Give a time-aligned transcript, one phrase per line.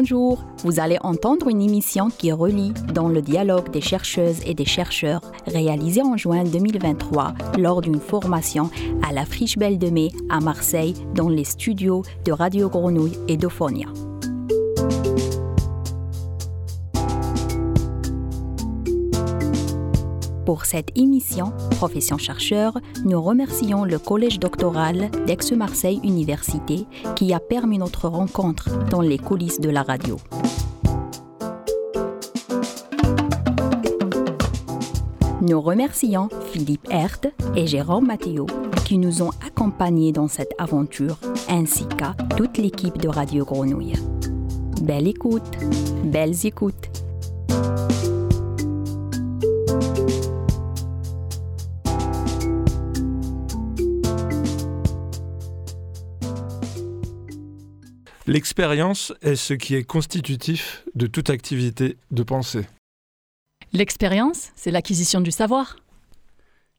[0.00, 4.64] Bonjour, vous allez entendre une émission qui relie dans le dialogue des chercheuses et des
[4.64, 8.70] chercheurs réalisée en juin 2023 lors d'une formation
[9.06, 13.36] à la Friche Belle de Mai à Marseille dans les studios de Radio Grenouille et
[13.36, 13.88] d'Ophonia.
[20.50, 27.78] Pour cette émission Profession chercheur, nous remercions le Collège doctoral d'Aix-Marseille Université qui a permis
[27.78, 30.16] notre rencontre dans les coulisses de la radio.
[35.40, 37.20] Nous remercions Philippe Hert
[37.54, 38.46] et Jérôme Mathéo
[38.84, 43.94] qui nous ont accompagnés dans cette aventure, ainsi qu'à toute l'équipe de Radio Grenouille.
[44.82, 45.44] Belle écoute,
[46.02, 46.90] belles écoutes.
[58.26, 62.66] L'expérience est ce qui est constitutif de toute activité de pensée.
[63.72, 65.76] L'expérience, c'est l'acquisition du savoir.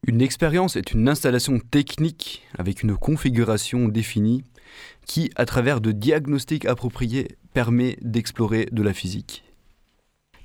[0.06, 4.44] Une expérience est une installation technique avec une configuration définie
[5.08, 9.44] qui, à travers de diagnostics appropriés, permet d'explorer de la physique.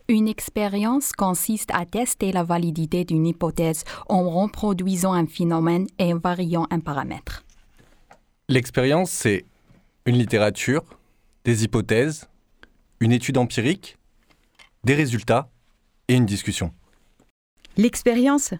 [0.08, 6.19] Une expérience consiste à tester la validité d'une hypothèse en reproduisant un phénomène et en
[6.19, 7.44] variant un paramètre.
[8.48, 9.44] L'expérience, c'est
[10.07, 10.85] une littérature,
[11.45, 12.29] des hypothèses,
[13.01, 13.99] une étude empirique,
[14.85, 15.51] des résultats
[16.09, 16.73] et une discussion.
[17.77, 18.55] L'expérience,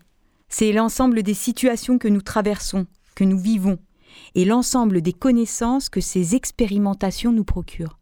[0.49, 3.79] c'est l'ensemble des situations que nous traversons, que nous vivons,
[4.35, 7.99] et l'ensemble des connaissances que ces expérimentations nous procurent.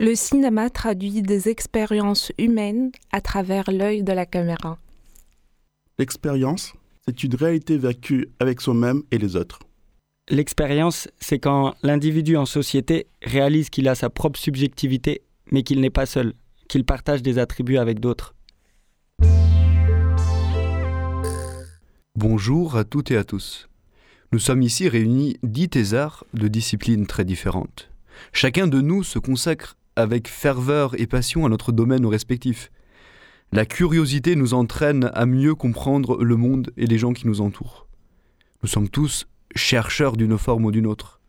[0.00, 4.78] Le cinéma traduit des expériences humaines à travers l'œil de la caméra.
[5.96, 6.72] L'expérience,
[7.06, 9.60] c'est une réalité vécue avec soi-même et les autres.
[10.30, 15.90] L'expérience, c'est quand l'individu en société réalise qu'il a sa propre subjectivité, mais qu'il n'est
[15.90, 16.34] pas seul,
[16.68, 18.32] qu'il partage des attributs avec d'autres.
[22.14, 23.68] Bonjour à toutes et à tous.
[24.30, 27.90] Nous sommes ici réunis dix thésards de disciplines très différentes.
[28.32, 32.70] Chacun de nous se consacre avec ferveur et passion à notre domaine respectif.
[33.50, 37.88] La curiosité nous entraîne à mieux comprendre le monde et les gens qui nous entourent.
[38.62, 41.20] Nous sommes tous chercheurs d'une forme ou d'une autre.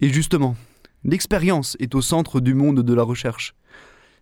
[0.00, 0.56] Et justement,
[1.04, 3.54] l'expérience est au centre du monde de la recherche.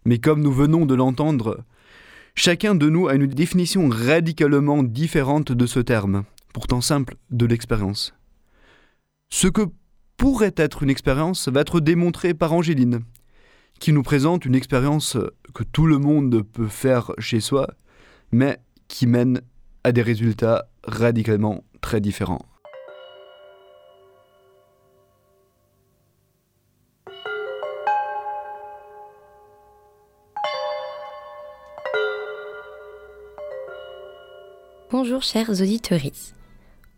[0.04, 1.64] Mais comme nous venons de l'entendre,
[2.34, 8.14] chacun de nous a une définition radicalement différente de ce terme, pourtant simple, de l'expérience.
[9.30, 9.62] Ce que
[10.16, 13.00] pourrait être une expérience va être démontré par Angéline,
[13.80, 15.16] qui nous présente une expérience
[15.54, 17.68] que tout le monde peut faire chez soi,
[18.30, 18.58] mais
[18.88, 19.40] qui mène
[19.82, 22.46] à des résultats radicalement très différents.
[35.04, 36.00] Bonjour chers auditeurs.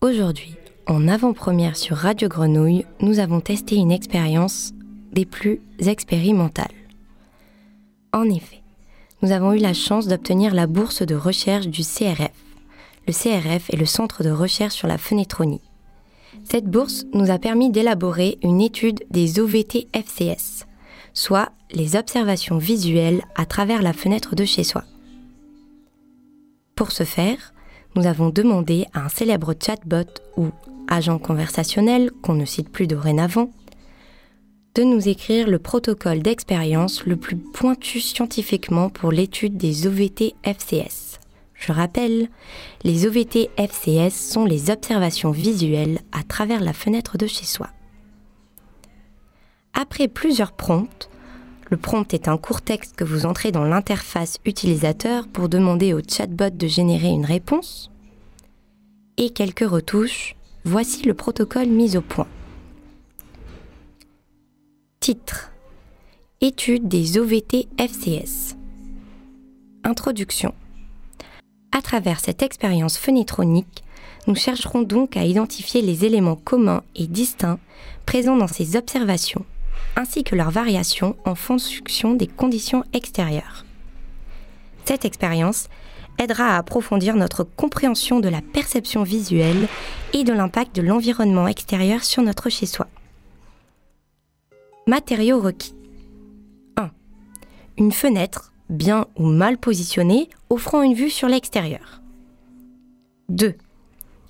[0.00, 0.54] Aujourd'hui,
[0.86, 4.74] en avant-première sur Radio Grenouille, nous avons testé une expérience
[5.10, 6.70] des plus expérimentales.
[8.12, 8.62] En effet,
[9.22, 12.30] nous avons eu la chance d'obtenir la bourse de recherche du CRF.
[13.08, 15.62] Le CRF est le Centre de recherche sur la fenêtronie.
[16.44, 20.66] Cette bourse nous a permis d'élaborer une étude des OVT FCS,
[21.12, 24.84] soit les observations visuelles à travers la fenêtre de chez soi.
[26.76, 27.52] Pour ce faire,
[27.96, 30.50] nous avons demandé à un célèbre chatbot ou
[30.86, 33.50] agent conversationnel qu'on ne cite plus dorénavant
[34.74, 41.18] de nous écrire le protocole d'expérience le plus pointu scientifiquement pour l'étude des OVT FCS.
[41.54, 42.28] Je rappelle,
[42.84, 47.68] les OVT FCS sont les observations visuelles à travers la fenêtre de chez soi.
[49.72, 51.08] Après plusieurs prompts,
[51.70, 56.00] le prompt est un court texte que vous entrez dans l'interface utilisateur pour demander au
[56.06, 57.90] chatbot de générer une réponse.
[59.18, 62.28] Et quelques retouches, voici le protocole mis au point.
[65.00, 65.52] Titre
[66.40, 68.56] Étude des OVT FCS.
[69.84, 70.54] Introduction.
[71.72, 73.84] À travers cette expérience phonétronique,
[74.26, 77.58] nous chercherons donc à identifier les éléments communs et distincts
[78.04, 79.46] présents dans ces observations
[79.96, 83.64] ainsi que leurs variations en fonction des conditions extérieures.
[84.84, 85.68] Cette expérience
[86.18, 89.68] aidera à approfondir notre compréhension de la perception visuelle
[90.12, 92.86] et de l'impact de l'environnement extérieur sur notre chez-soi.
[94.86, 95.74] Matériaux requis.
[96.76, 96.90] 1.
[97.78, 102.00] Une fenêtre, bien ou mal positionnée, offrant une vue sur l'extérieur.
[103.28, 103.54] 2.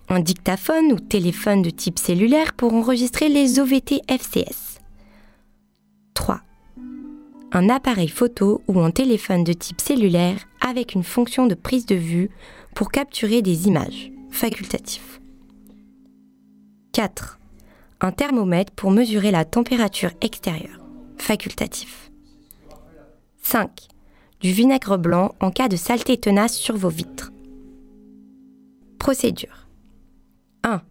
[0.08, 4.80] Un dictaphone ou téléphone de type cellulaire pour enregistrer les OVT FCS.
[6.14, 6.40] 3.
[7.58, 11.94] Un appareil photo ou un téléphone de type cellulaire avec une fonction de prise de
[11.94, 12.28] vue
[12.74, 15.22] pour capturer des images, facultatif.
[16.92, 17.38] 4.
[18.02, 20.82] Un thermomètre pour mesurer la température extérieure,
[21.16, 22.10] facultatif.
[23.42, 23.70] 5.
[24.40, 27.32] Du vinaigre blanc en cas de saleté tenace sur vos vitres.
[28.98, 29.66] Procédure.
[30.62, 30.82] 1.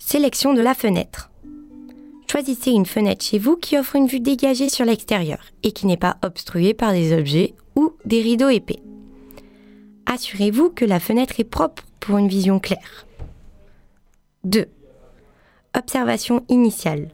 [0.00, 1.30] Sélection de la fenêtre.
[2.30, 5.96] Choisissez une fenêtre chez vous qui offre une vue dégagée sur l'extérieur et qui n'est
[5.96, 8.82] pas obstruée par des objets ou des rideaux épais.
[10.04, 13.06] Assurez-vous que la fenêtre est propre pour une vision claire.
[14.44, 14.66] 2.
[15.76, 17.08] Observation initiale.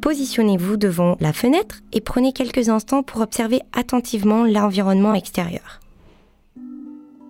[0.00, 5.80] Positionnez-vous devant la fenêtre et prenez quelques instants pour observer attentivement l'environnement extérieur.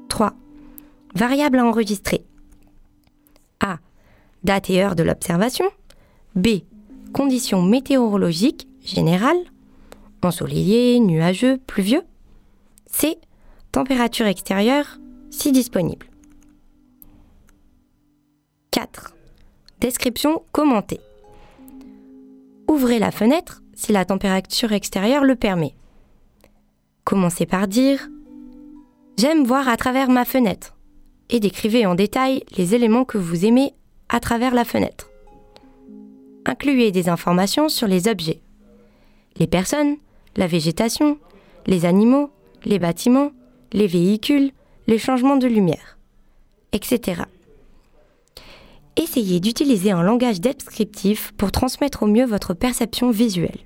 [0.09, 0.33] 3.
[1.15, 2.25] Variable à enregistrer.
[3.61, 3.79] A.
[4.45, 5.67] Date et heure de l'observation.
[6.35, 6.63] B.
[7.13, 9.45] Conditions météorologiques générales.
[10.23, 12.03] Ensoleillé, nuageux, pluvieux.
[12.87, 13.19] C.
[13.71, 14.99] Température extérieure,
[15.31, 16.07] si disponible.
[18.71, 19.15] 4.
[19.81, 21.01] Description commentée.
[22.69, 25.75] Ouvrez la fenêtre si la température extérieure le permet.
[27.05, 28.09] Commencez par dire
[29.19, 30.77] J'aime voir à travers ma fenêtre
[31.29, 33.75] et décrivez en détail les éléments que vous aimez
[34.09, 35.12] à travers la fenêtre.
[36.45, 38.41] Incluez des informations sur les objets,
[39.39, 39.97] les personnes,
[40.37, 41.19] la végétation,
[41.67, 42.31] les animaux,
[42.65, 43.31] les bâtiments,
[43.73, 44.53] les véhicules,
[44.87, 45.99] les changements de lumière,
[46.73, 47.23] etc.
[48.97, 53.61] Essayez d'utiliser un langage descriptif pour transmettre au mieux votre perception visuelle.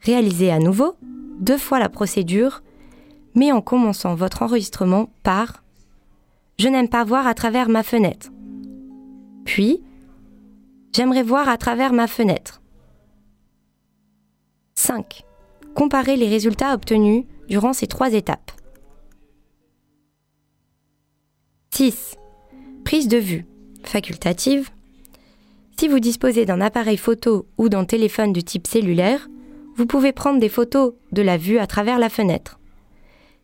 [0.00, 0.96] Réalisez à nouveau
[1.40, 2.62] deux fois la procédure,
[3.34, 5.62] mais en commençant votre enregistrement par
[6.58, 8.28] Je n'aime pas voir à travers ma fenêtre.
[9.44, 9.82] Puis
[10.92, 12.60] J'aimerais voir à travers ma fenêtre.
[14.74, 15.24] 5.
[15.74, 18.50] Comparez les résultats obtenus durant ces trois étapes.
[21.70, 22.16] 6.
[22.84, 23.46] Prise de vue
[23.84, 24.70] facultative.
[25.78, 29.28] Si vous disposez d'un appareil photo ou d'un téléphone de type cellulaire,
[29.76, 32.58] vous pouvez prendre des photos de la vue à travers la fenêtre.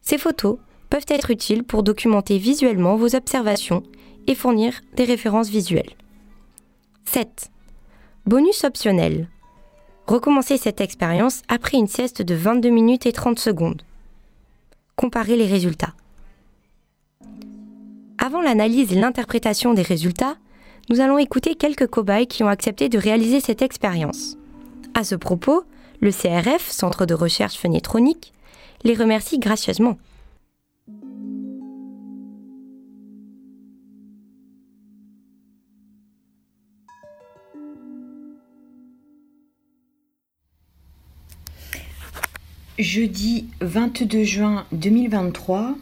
[0.02, 0.58] Ces photos
[0.90, 3.82] peuvent être utiles pour documenter visuellement vos observations
[4.26, 5.94] et fournir des références visuelles.
[7.08, 7.50] 7.
[8.26, 9.28] Bonus optionnel.
[10.06, 13.82] Recommencez cette expérience après une sieste de 22 minutes et 30 secondes.
[14.96, 15.94] Comparez les résultats.
[18.18, 20.36] Avant l'analyse et l'interprétation des résultats,
[20.90, 24.36] nous allons écouter quelques cobayes qui ont accepté de réaliser cette expérience.
[24.94, 25.64] À ce propos,
[26.00, 28.34] le CRF, Centre de recherche fenêtronique,
[28.84, 29.96] les remercie gracieusement.
[42.78, 45.74] Jeudi 22 juin 2023,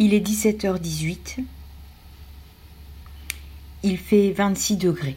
[0.00, 1.44] il est 17h18,
[3.84, 5.16] il fait 26 degrés,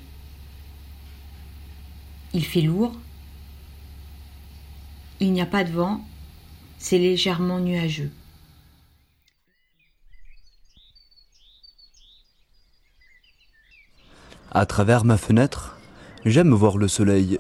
[2.33, 2.93] il fait lourd,
[5.19, 6.05] il n'y a pas de vent,
[6.77, 8.11] c'est légèrement nuageux.
[14.51, 15.75] À travers ma fenêtre,
[16.23, 17.39] j'aime voir le soleil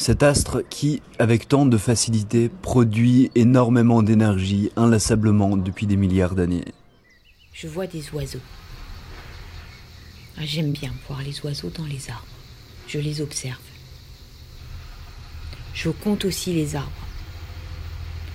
[0.00, 6.64] cet astre qui, avec tant de facilité, produit énormément d'énergie inlassablement depuis des milliards d'années.
[7.52, 8.40] Je vois des oiseaux.
[10.38, 12.24] Ah, j'aime bien voir les oiseaux dans les arbres.
[12.86, 13.60] Je les observe.
[15.74, 17.06] Je compte aussi les arbres.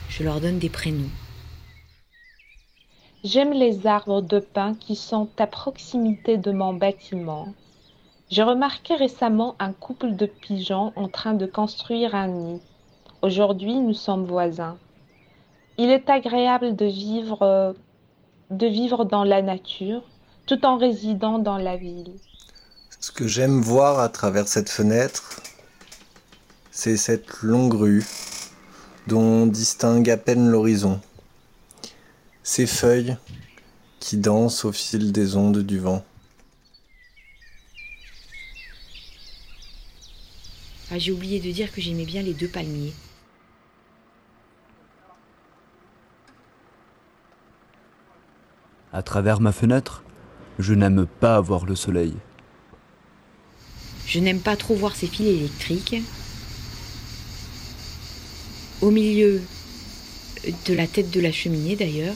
[0.10, 1.10] Je leur donne des prénoms.
[3.24, 7.56] J'aime les arbres de pin qui sont à proximité de mon bâtiment.
[8.32, 12.62] J'ai remarqué récemment un couple de pigeons en train de construire un nid.
[13.22, 14.78] Aujourd'hui, nous sommes voisins.
[15.78, 17.76] Il est agréable de vivre,
[18.50, 20.02] de vivre dans la nature
[20.48, 22.14] tout en résidant dans la ville.
[23.00, 25.42] Ce que j'aime voir à travers cette fenêtre,
[26.72, 28.06] c'est cette longue rue
[29.06, 31.00] dont on distingue à peine l'horizon.
[32.42, 33.18] Ces feuilles
[34.00, 36.04] qui dansent au fil des ondes du vent.
[40.92, 42.94] Ah, j'ai oublié de dire que j'aimais bien les deux palmiers.
[48.94, 50.04] À travers ma fenêtre,
[50.60, 52.14] je n'aime pas voir le soleil.
[54.06, 55.96] Je n'aime pas trop voir ces fils électriques.
[58.82, 59.42] Au milieu
[60.68, 62.16] de la tête de la cheminée d'ailleurs,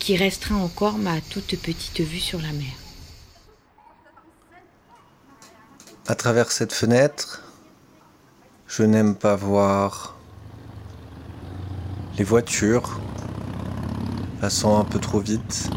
[0.00, 2.79] qui restreint encore ma toute petite vue sur la mer.
[6.10, 7.40] À travers cette fenêtre,
[8.66, 10.16] Je n'aime pas voir
[12.18, 12.98] les voitures
[14.40, 15.70] passant un peu trop vite.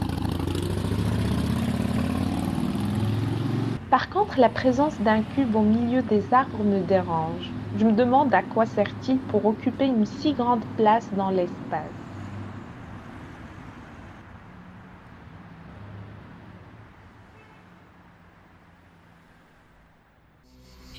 [3.91, 7.51] Par contre, la présence d'un cube au milieu des arbres me dérange.
[7.77, 12.02] Je me demande à quoi sert-il pour occuper une si grande place dans l'espace.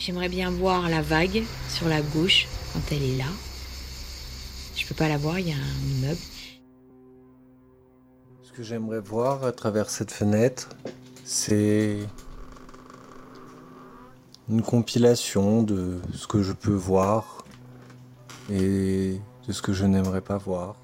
[0.07, 3.25] J'aimerais bien voir la vague sur la gauche quand elle est là.
[4.77, 6.21] Je peux pas la voir, il y a un immeuble.
[8.43, 10.69] Ce que j'aimerais voir à travers cette fenêtre,
[11.25, 12.01] c'est
[14.51, 17.43] une compilation de ce que je peux voir
[18.51, 19.19] et
[19.49, 20.77] de ce que je n'aimerais pas voir.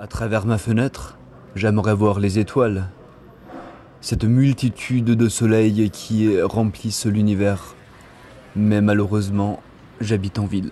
[0.00, 1.16] À travers ma fenêtre,
[1.54, 2.88] j'aimerais voir les étoiles.
[4.00, 7.74] Cette multitude de soleils qui remplissent l'univers.
[8.54, 9.60] Mais malheureusement,
[10.00, 10.70] j'habite en ville.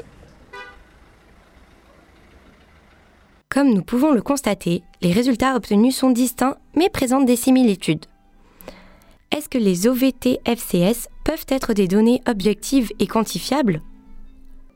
[3.48, 8.06] Comme nous pouvons le constater, les résultats obtenus sont distincts mais présentent des similitudes.
[9.30, 13.80] Est-ce que les OVT-FCS peuvent être des données objectives et quantifiables?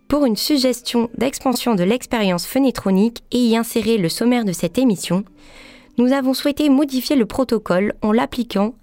[0.09, 5.25] Pour une suggestion d'expansion de l'expérience phonétronique et y insérer le sommaire de cette émission,
[5.99, 8.75] nous avons souhaité modifier le protocole en l'appliquant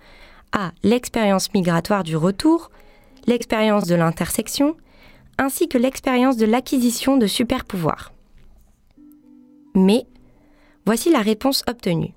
[0.52, 2.70] à l'expérience migratoire du retour,
[3.26, 4.76] l'expérience de l'intersection,
[5.38, 8.14] ainsi que l'expérience de l'acquisition de super-pouvoirs.
[9.76, 10.06] Mais
[10.86, 12.14] voici la réponse obtenue.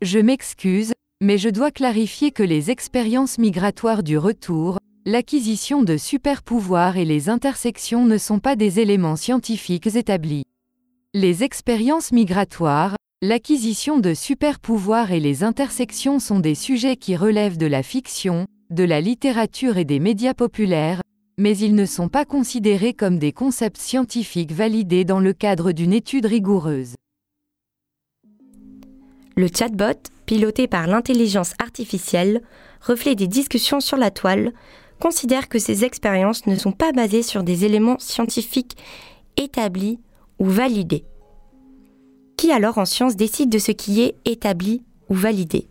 [0.00, 6.96] Je m'excuse, mais je dois clarifier que les expériences migratoires du retour, l'acquisition de super-pouvoirs
[6.96, 10.44] et les intersections ne sont pas des éléments scientifiques établis.
[11.12, 17.64] Les expériences migratoires, l'acquisition de super-pouvoirs et les intersections sont des sujets qui relèvent de
[17.64, 21.00] la fiction, de la littérature et des médias populaires,
[21.38, 25.94] mais ils ne sont pas considérés comme des concepts scientifiques validés dans le cadre d'une
[25.94, 26.96] étude rigoureuse.
[29.36, 32.42] Le chatbot, piloté par l'intelligence artificielle,
[32.82, 34.52] reflet des discussions sur la toile,
[35.00, 38.76] considère que ces expériences ne sont pas basées sur des éléments scientifiques
[39.38, 39.98] établis
[40.38, 41.06] ou validés.
[42.36, 45.68] Qui alors en science décide de ce qui est établi ou validé?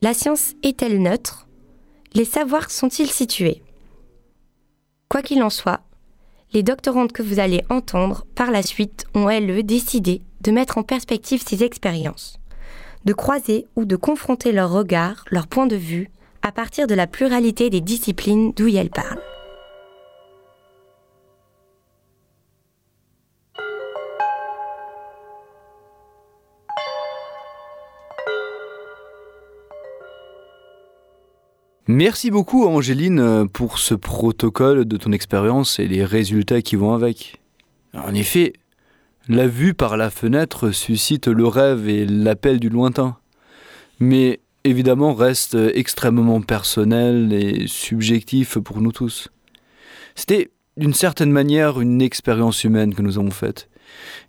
[0.00, 1.46] La science est-elle neutre?
[2.14, 3.62] Les savoirs sont-ils situés?
[5.08, 5.80] Quoi qu'il en soit,
[6.52, 10.82] les doctorantes que vous allez entendre par la suite ont, elles, décidé de mettre en
[10.82, 12.38] perspective ces expériences,
[13.04, 16.10] de croiser ou de confronter leurs regards, leurs points de vue,
[16.42, 19.22] à partir de la pluralité des disciplines d'où elles parlent.
[31.94, 37.38] Merci beaucoup Angéline pour ce protocole de ton expérience et les résultats qui vont avec.
[37.92, 38.54] En effet,
[39.28, 43.18] la vue par la fenêtre suscite le rêve et l'appel du lointain,
[44.00, 49.28] mais évidemment reste extrêmement personnel et subjectif pour nous tous.
[50.14, 53.68] C'était d'une certaine manière une expérience humaine que nous avons faite.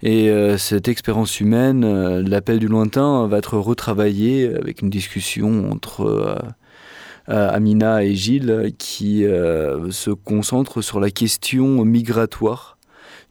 [0.02, 5.72] Et euh, cette expérience humaine, euh, l'appel du lointain, va être retravaillé avec une discussion
[5.72, 6.36] entre euh,
[7.28, 12.78] Amina et Gilles qui euh, se concentrent sur la question migratoire.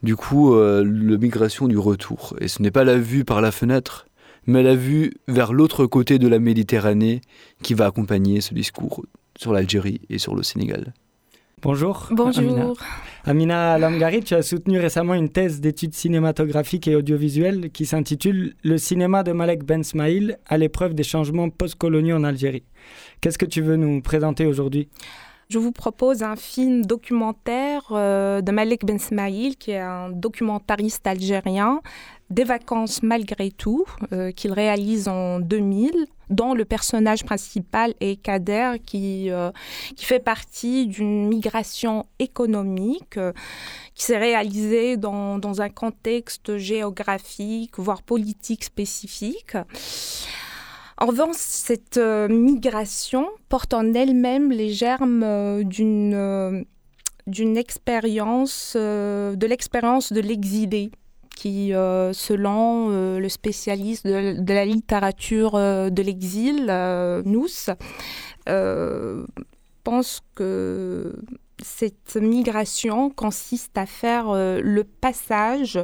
[0.03, 2.35] Du coup, euh, la migration du retour.
[2.41, 4.07] Et ce n'est pas la vue par la fenêtre,
[4.47, 7.21] mais la vue vers l'autre côté de la Méditerranée
[7.63, 9.05] qui va accompagner ce discours
[9.39, 10.93] sur l'Algérie et sur le Sénégal.
[11.63, 12.09] Bonjour.
[12.11, 12.77] Bonjour.
[13.25, 18.79] Amina, Lamgari, tu as soutenu récemment une thèse d'études cinématographiques et audiovisuelles qui s'intitule Le
[18.79, 22.65] cinéma de Malek Ben Smaïl à l'épreuve des changements postcoloniaux en Algérie.
[23.23, 24.89] Qu'est-ce que tu veux nous présenter aujourd'hui?
[25.49, 31.07] Je vous propose un film documentaire euh, de Malek Ben Smaïl, qui est un documentariste
[31.07, 31.83] algérien,
[32.31, 35.93] des vacances malgré tout, euh, qu'il réalise en 2000,
[36.31, 39.53] dont le personnage principal est Kader, qui, euh,
[39.97, 43.21] fait partie d'une migration économique
[43.95, 49.57] qui s'est réalisée dans, un contexte géographique, voire politique spécifique.
[50.99, 56.63] En revanche, cette euh, migration porte en elle-même les germes euh, d'une euh,
[57.29, 60.91] d'une expérience, de l'expérience de l'exilé,
[61.37, 66.67] qui, selon le spécialiste de, la littérature de l'exil,
[67.25, 67.47] Nous,
[69.85, 71.15] pense que
[71.63, 75.79] cette migration consiste à faire euh, le passage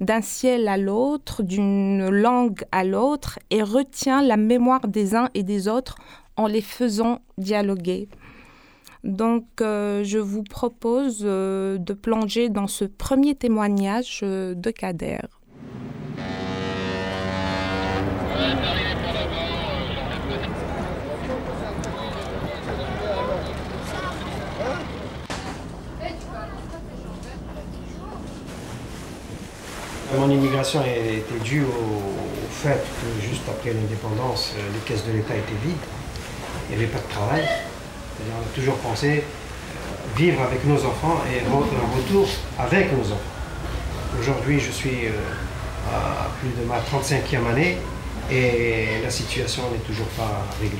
[0.00, 5.42] d'un ciel à l'autre, d'une langue à l'autre, et retient la mémoire des uns et
[5.42, 5.96] des autres
[6.36, 8.08] en les faisant dialoguer.
[9.04, 15.18] Donc, je vous propose de plonger dans ce premier témoignage de Kader.
[30.18, 32.02] Mon immigration était due au,
[32.50, 35.76] fait que juste après l'indépendance, les caisses de l'État étaient vides.
[36.68, 37.42] Il n'y avait pas de travail.
[38.20, 42.28] On a toujours pensé euh, vivre avec nos enfants et un retour
[42.58, 43.32] avec nos enfants.
[44.20, 45.10] Aujourd'hui, je suis euh,
[45.90, 47.78] à plus de ma 35e année
[48.30, 50.76] et la situation n'est toujours pas réglée.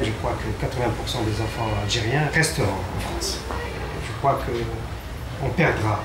[0.00, 3.38] Je crois que 80% des enfants algériens restent en France.
[4.06, 6.04] Je crois qu'on perdra,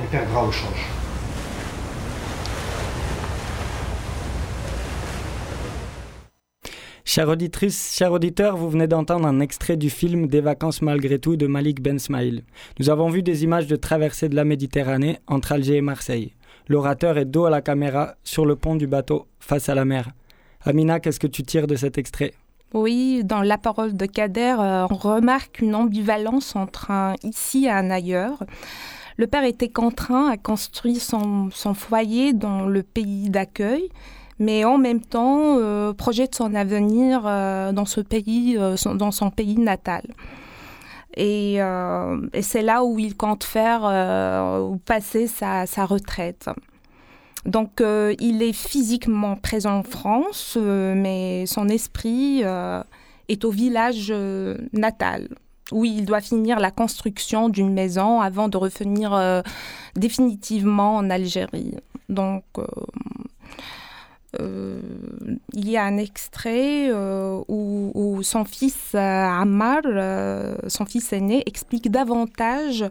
[0.00, 1.01] on perdra au change.
[7.14, 11.36] Chère auditrice, chers auditeurs, vous venez d'entendre un extrait du film Des vacances malgré tout
[11.36, 12.42] de Malik Ben Smail.
[12.80, 16.32] Nous avons vu des images de traversée de la Méditerranée entre Alger et Marseille.
[16.68, 20.12] L'orateur est dos à la caméra sur le pont du bateau face à la mer.
[20.64, 22.32] Amina, qu'est-ce que tu tires de cet extrait?
[22.72, 27.70] Oui, dans la parole de Kader, euh, on remarque une ambivalence entre un ici et
[27.70, 28.42] un ailleurs.
[29.18, 33.90] Le père était contraint à construire son foyer dans le pays d'accueil,
[34.42, 39.30] mais en même temps euh, projette son avenir euh, dans ce pays, euh, dans son
[39.30, 40.02] pays natal.
[41.16, 41.58] Et,
[42.40, 43.82] c'est là où il compte faire
[44.62, 46.48] ou passer sa, retraite.
[47.44, 47.82] Donc
[48.18, 52.42] il est physiquement présent en France, mais son esprit
[53.28, 54.10] est au village
[54.72, 55.28] natal
[55.70, 59.42] où il doit finir la construction d'une maison avant de revenir
[59.94, 61.74] définitivement en Algérie.
[62.12, 62.64] Donc euh,
[64.38, 69.82] il y a un extrait euh, où, son fils euh, Ammar,
[70.68, 72.84] son fils aîné, explique davantage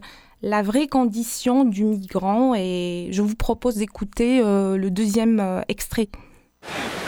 [0.43, 6.09] la vraie condition du migrant et je vous propose d'écouter le deuxième extrait.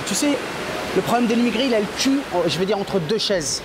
[0.05, 0.37] Tu sais,
[0.95, 3.63] le problème de l'immigré, il a le cul, je vais dire, entre deux chaises.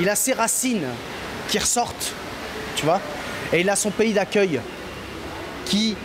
[0.00, 0.88] Il a ses racines
[1.48, 2.12] qui ressortent,
[2.74, 3.00] tu vois,
[3.52, 4.60] et il a son pays d'accueil
[5.66, 5.96] qui,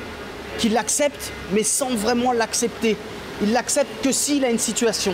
[0.60, 2.98] qui l'accepte, mais sans vraiment l'accepter
[3.42, 5.14] il l'accepte que s'il a une situation,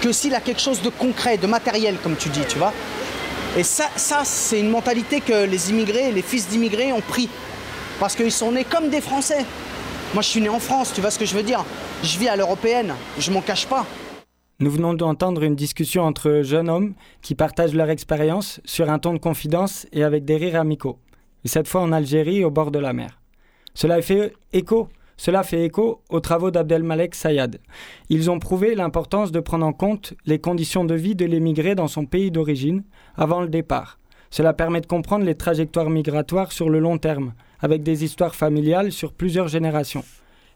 [0.00, 2.72] que s'il a quelque chose de concret, de matériel, comme tu dis, tu vois.
[3.56, 7.28] Et ça, ça c'est une mentalité que les immigrés, les fils d'immigrés ont pris.
[8.00, 9.44] Parce qu'ils sont nés comme des Français.
[10.14, 11.64] Moi, je suis né en France, tu vois ce que je veux dire
[12.02, 13.86] Je vis à l'européenne, je m'en cache pas.
[14.58, 19.12] Nous venons d'entendre une discussion entre jeunes hommes qui partagent leur expérience sur un ton
[19.12, 20.98] de confidence et avec des rires amicaux.
[21.44, 23.20] Et cette fois en Algérie, au bord de la mer.
[23.74, 24.88] Cela fait écho
[25.24, 27.60] cela fait écho aux travaux d'Abdelmalek Sayad.
[28.08, 31.86] Ils ont prouvé l'importance de prendre en compte les conditions de vie de l'émigré dans
[31.86, 32.82] son pays d'origine
[33.14, 34.00] avant le départ.
[34.30, 38.90] Cela permet de comprendre les trajectoires migratoires sur le long terme, avec des histoires familiales
[38.90, 40.02] sur plusieurs générations.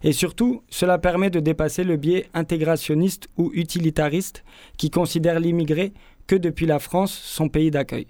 [0.03, 4.43] Et surtout, cela permet de dépasser le biais intégrationniste ou utilitariste
[4.79, 5.93] qui considère l'immigré
[6.27, 8.09] que depuis la France, son pays d'accueil.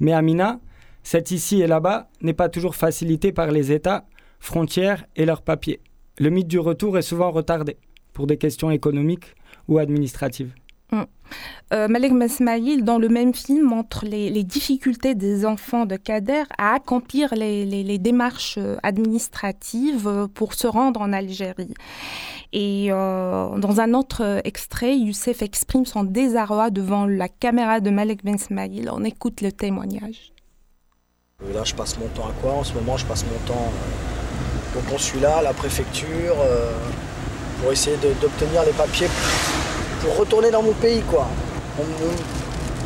[0.00, 0.58] Mais Amina,
[1.04, 4.06] cet ici et là-bas n'est pas toujours facilité par les États
[4.44, 5.80] frontières et leurs papiers.
[6.18, 7.76] Le mythe du retour est souvent retardé
[8.12, 9.34] pour des questions économiques
[9.68, 10.52] ou administratives.
[10.92, 11.02] Mm.
[11.72, 16.74] Euh, Malek Masmaïl, dans le même film, montre les, difficultés des enfants de Kader à
[16.74, 21.74] accomplir les, démarches euh, administratives euh, pour se rendre en Algérie.
[22.52, 28.38] Et dans un autre extrait, Youssef exprime son désarroi devant la caméra de Malek Ben
[28.38, 28.88] Smaïl.
[28.92, 30.32] On écoute le témoignage.
[31.52, 33.72] Là, je passe mon temps à quoi En ce moment, je passe mon temps
[34.76, 36.70] au consulat, la préfecture, euh,
[37.60, 39.08] pour essayer d'obtenir les papiers
[40.04, 41.02] pour retourner dans mon pays.
[41.10, 41.26] quoi.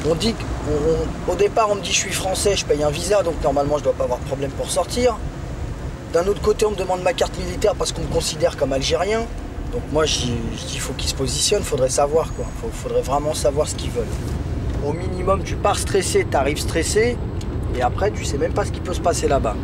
[0.08, 0.34] On, dit
[1.28, 3.84] au départ, on me dit je suis français, je paye un visa, donc normalement je
[3.84, 5.16] dois pas avoir de problème pour sortir.
[6.12, 9.26] D'un autre côté, on me demande ma carte militaire parce qu'on me considère comme algérien.
[9.72, 10.34] Donc moi, je dis,
[10.72, 12.46] il faut qu'ils se positionnent, faudrait savoir quoi.
[12.64, 14.06] Il faudrait vraiment savoir ce qu'ils veulent.
[14.86, 17.18] Au minimum, tu pars stressé, tu arrives stressé,
[17.76, 19.56] et après, tu sais même pas ce qui peut se passer là-bas.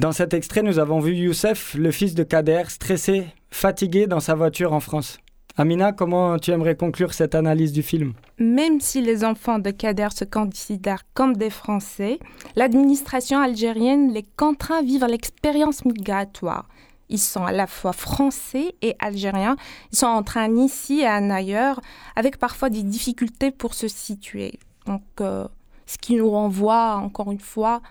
[0.00, 4.34] Dans cet extrait, nous avons vu Youssef, le fils de Kader, stressé, fatigué dans sa
[4.34, 5.18] voiture en France.
[5.58, 8.14] Amina, comment tu aimerais conclure cette analyse du film?
[8.38, 12.18] Même si les enfants de Kader se considèrent comme des Français,
[12.56, 16.66] l'administration algérienne les contraint à vivre l'expérience migratoire.
[17.10, 19.56] Ils sont à la fois français et algériens.
[19.92, 21.78] Ils sont en train ici et en ailleurs,
[22.16, 24.60] avec parfois des difficultés pour se situer.
[24.86, 25.46] Donc, euh,
[25.84, 27.82] ce qui nous renvoie, encore une fois,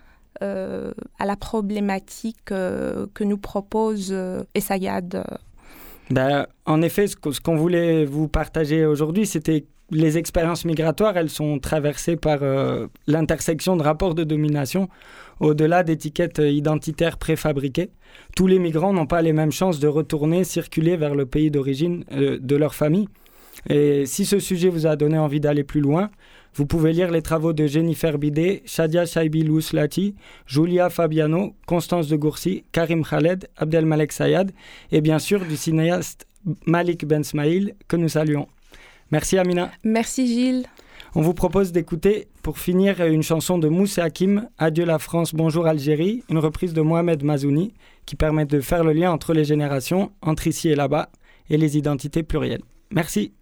[0.41, 5.21] euh, à la problématique euh, que nous propose euh, Essayad
[6.09, 11.59] ben, En effet, ce qu'on voulait vous partager aujourd'hui, c'était les expériences migratoires, elles sont
[11.59, 12.41] traversées par
[13.07, 14.87] l'intersection de rapports de domination
[15.39, 17.89] au-delà d'étiquettes identitaires préfabriquées.
[18.35, 22.03] Tous les migrants n'ont pas les mêmes chances de retourner, circuler vers le pays d'origine
[22.11, 23.07] de leur famille.
[23.67, 26.11] Et si ce sujet vous a donné envie d'aller plus loin,
[26.55, 32.15] vous pouvez lire les travaux de Jennifer Bidet, Shadia Shaibi Lati, Julia Fabiano, Constance de
[32.15, 34.51] Gourcy, Karim Khaled, Abdelmalek Sayad
[34.91, 36.27] et bien sûr du cinéaste
[36.65, 38.47] Malik Ben Smail que nous saluons.
[39.11, 39.71] Merci Amina.
[39.83, 40.65] Merci Gilles.
[41.15, 45.65] On vous propose d'écouter pour finir une chanson de Moussa Hakim, Adieu la France, bonjour
[45.65, 47.73] Algérie, une reprise de Mohamed Mazouni
[48.05, 51.09] qui permet de faire le lien entre les générations, entre ici et là-bas,
[51.49, 52.61] et les identités plurielles.
[52.91, 53.33] Merci.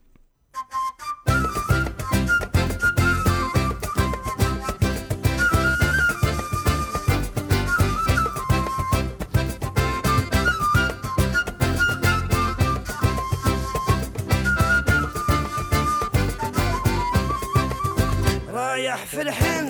[19.04, 19.67] الفلاح في الحين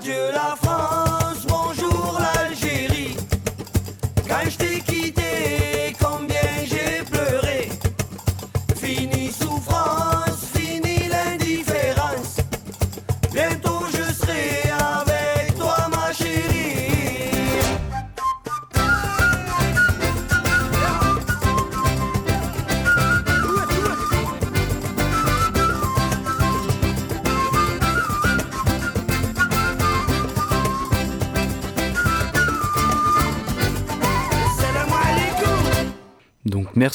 [0.00, 0.69] Dieu la foi.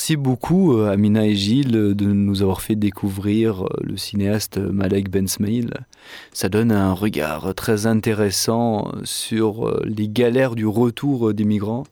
[0.05, 5.09] Merci beaucoup euh, Amina et Gilles de nous avoir fait découvrir euh, le cinéaste Malek
[5.09, 5.71] Ben Smail.
[6.31, 11.85] Ça donne un regard très intéressant sur euh, les galères du retour des migrants.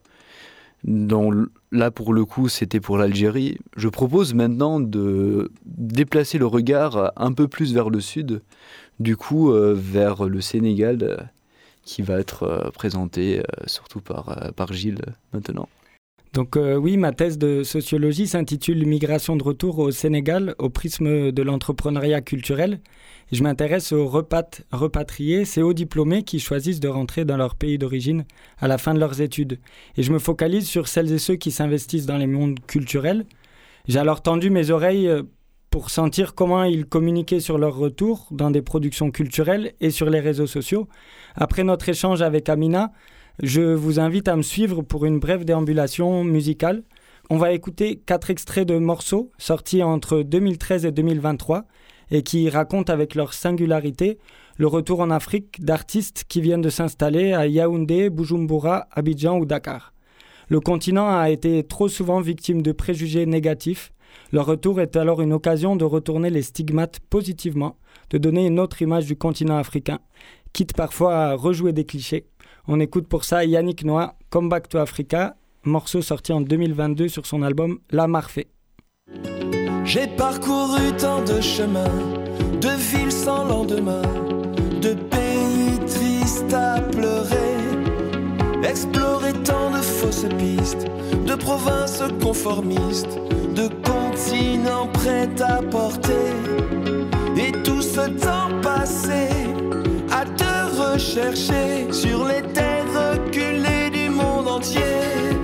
[0.84, 3.58] Dont, là pour le coup c'était pour l'Algérie.
[3.78, 8.44] Je propose maintenant de déplacer le regard un peu plus vers le sud,
[9.00, 11.32] du coup vers le Sénégal
[11.82, 15.02] qui va être présenté surtout par, par Gilles
[15.34, 15.68] maintenant.
[16.34, 21.32] Donc euh, oui, ma thèse de sociologie s'intitule Migration de retour au Sénégal au prisme
[21.32, 22.80] de l'entrepreneuriat culturel.
[23.32, 27.78] Je m'intéresse aux repat repatriés, ces hauts diplômés qui choisissent de rentrer dans leur pays
[27.78, 28.26] d'origine
[28.58, 29.60] à la fin de leurs études.
[29.96, 33.26] Et je me focalise sur celles et ceux qui s'investissent dans les mondes culturels.
[33.88, 35.22] J'ai alors tendu mes oreilles euh,
[35.70, 40.20] pour sentir comment ils communiquaient sur leur retour dans des productions culturelles et sur les
[40.20, 40.88] réseaux sociaux.
[41.36, 42.92] Après notre échange avec Amina,
[43.42, 46.84] je vous invite à me suivre pour une brève déambulation musicale.
[47.32, 51.64] On va écouter quatre extraits de morceaux sortis entre 2013 et 2023
[52.12, 54.20] et qui racontent avec leur singularité
[54.58, 59.94] le retour en Afrique d'artistes qui viennent de s'installer à Yaoundé, Bujumbura, Abidjan ou Dakar.
[60.48, 63.94] Le continent a été trop souvent victime de préjugés négatifs.
[64.32, 67.78] Leur retour est alors une occasion de retourner les stigmates positivement,
[68.12, 70.00] de donner une autre image du continent africain,
[70.52, 72.28] quitte parfois à rejouer des clichés.
[72.66, 77.26] On écoute pour ça Yannick Noah, Come Back to Africa, morceau sorti en 2022 sur
[77.26, 78.48] son album La Marfée.
[79.84, 81.92] J'ai parcouru tant de chemins,
[82.62, 84.02] de villes sans lendemain,
[84.82, 87.58] de pays tristes à pleurer,
[88.64, 90.88] exploré tant de fausses pistes,
[91.28, 93.20] de provinces conformistes,
[93.56, 96.32] de continents prêts à porter,
[97.36, 99.33] et tout ce temps passé
[101.00, 105.43] sur les terres reculées du monde entier.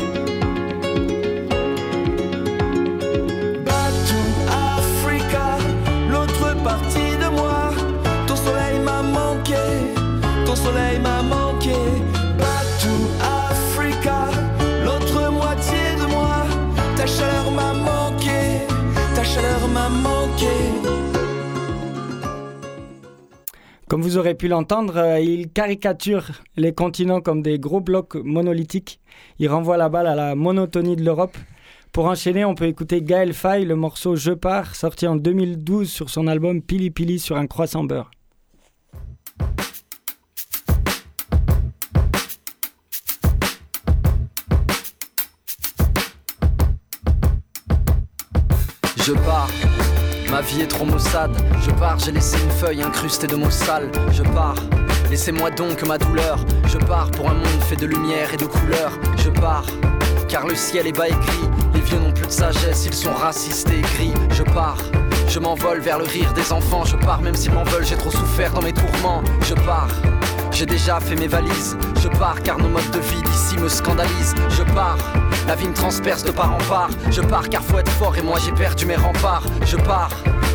[23.89, 28.99] Comme vous aurez pu l'entendre, euh, il caricature les continents comme des gros blocs monolithiques.
[29.39, 31.35] Il renvoie la balle à la monotonie de l'Europe.
[31.91, 36.11] Pour enchaîner, on peut écouter Gaël Faye, le morceau Je pars, sorti en 2012 sur
[36.11, 38.11] son album Pili Pili sur un croissant beurre.
[48.97, 49.49] Je pars,
[50.31, 51.35] ma vie est trop maussade.
[51.61, 53.91] Je pars, j'ai laissé une feuille incrustée de mots sales.
[54.11, 54.55] Je pars,
[55.09, 56.39] laissez-moi donc ma douleur.
[56.67, 58.91] Je pars pour un monde fait de lumière et de couleurs.
[59.17, 59.65] Je pars,
[60.27, 61.49] car le ciel est bas gris.
[61.73, 64.13] Les vieux n'ont plus de sagesse, ils sont racistes et gris.
[64.31, 64.77] Je pars.
[65.27, 68.09] Je m'envole vers le rire des enfants, je pars même s'ils m'en veulent, j'ai trop
[68.09, 69.21] souffert dans mes tourments.
[69.43, 69.89] Je pars,
[70.51, 71.77] j'ai déjà fait mes valises.
[72.01, 74.33] Je pars car nos modes de vie d'ici me scandalisent.
[74.49, 74.97] Je pars,
[75.49, 76.89] la vie me transperce de part en part.
[77.09, 79.41] Je pars car faut être fort et moi j'ai perdu mes remparts.
[79.65, 80.11] Je pars,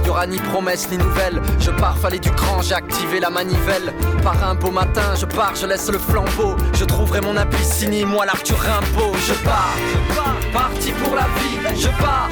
[0.06, 1.42] y aura ni promesse ni nouvelle.
[1.58, 3.92] Je pars, fallait du cran, j'ai activé la manivelle.
[4.22, 6.54] Par un beau matin, je pars, je laisse le flambeau.
[6.74, 9.14] Je trouverai mon Abyssinie, moi l'Arthur Rimbaud.
[9.26, 11.76] Je pars, je pars, parti pour la vie.
[11.76, 12.28] Je pars,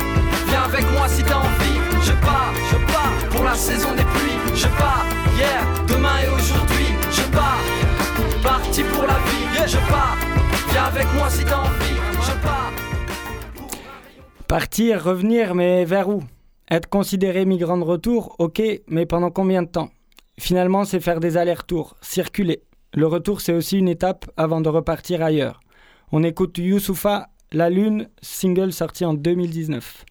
[0.47, 1.81] viens avec moi si t'as envie.
[2.05, 4.39] Je pars, je pars pour la saison des pluies.
[4.55, 5.05] Je pars,
[5.37, 6.95] hier, demain et aujourd'hui.
[7.11, 7.59] Je pars,
[8.43, 9.43] parti pour la vie.
[9.67, 10.19] Je pars,
[10.71, 11.99] viens avec moi si t'as envie.
[12.21, 12.73] Je pars.
[14.49, 16.23] Partir, revenir, mais vers où?
[16.71, 19.91] Être considéré migrant de retour, ok, mais pendant combien de temps?
[20.39, 22.63] Finalement, c'est faire des allers-retours, circuler.
[22.95, 25.61] Le retour, c'est aussi une étape avant de repartir ailleurs.
[26.11, 30.05] On écoute Youssoufa, La Lune, single sorti en 2019.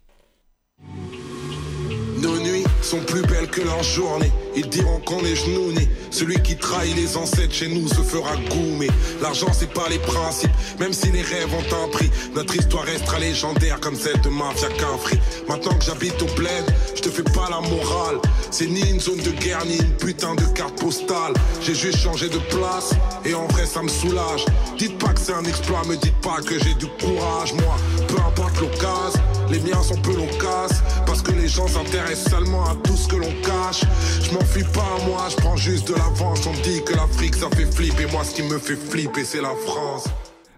[2.21, 2.50] Nos nuits
[2.81, 4.31] sont plus belles que leurs journées.
[4.55, 5.87] Ils diront qu'on est genouné.
[6.09, 8.89] Celui qui trahit les ancêtres chez nous se fera goumer.
[9.21, 12.09] L'argent, c'est pas les principes, même si les rêves ont un prix.
[12.35, 15.19] Notre histoire restera légendaire comme celle de Mafia Cafri.
[15.47, 16.65] Maintenant que j'habite au bled,
[16.95, 18.19] je te fais pas la morale.
[18.51, 21.33] C'est ni une zone de guerre, ni une putain de carte postale.
[21.61, 22.91] J'ai juste changé de place,
[23.25, 24.45] et en vrai, ça me soulage.
[24.77, 27.53] Dites pas que c'est un exploit, me dites pas que j'ai du courage.
[27.53, 27.75] Moi,
[28.07, 30.83] peu importe l'occasion, les miens sont peu l'occasion.
[31.05, 33.83] Parce que les gens s'intéressent seulement à tout ce que l'on cache.
[34.21, 36.47] Je m'enfuis pas à moi, je prends juste de l'avance.
[36.47, 38.05] On dit que l'Afrique ça fait flipper.
[38.11, 40.07] Moi, ce qui me fait flipper, c'est la France.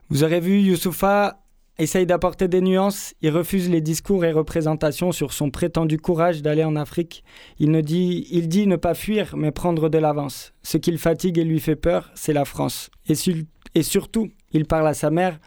[0.09, 1.39] Vous aurez vu, Youssoufa
[1.79, 3.15] essaye d'apporter des nuances.
[3.21, 7.23] Il refuse les discours et représentations sur son prétendu courage d'aller en Afrique.
[7.59, 10.53] Il, ne dit, ne pas fuir, mais prendre de l'avance.
[10.61, 12.91] Ce qui le fatigue et lui fait peur, c'est la France.
[13.75, 15.39] Et surtout, il parle à sa mère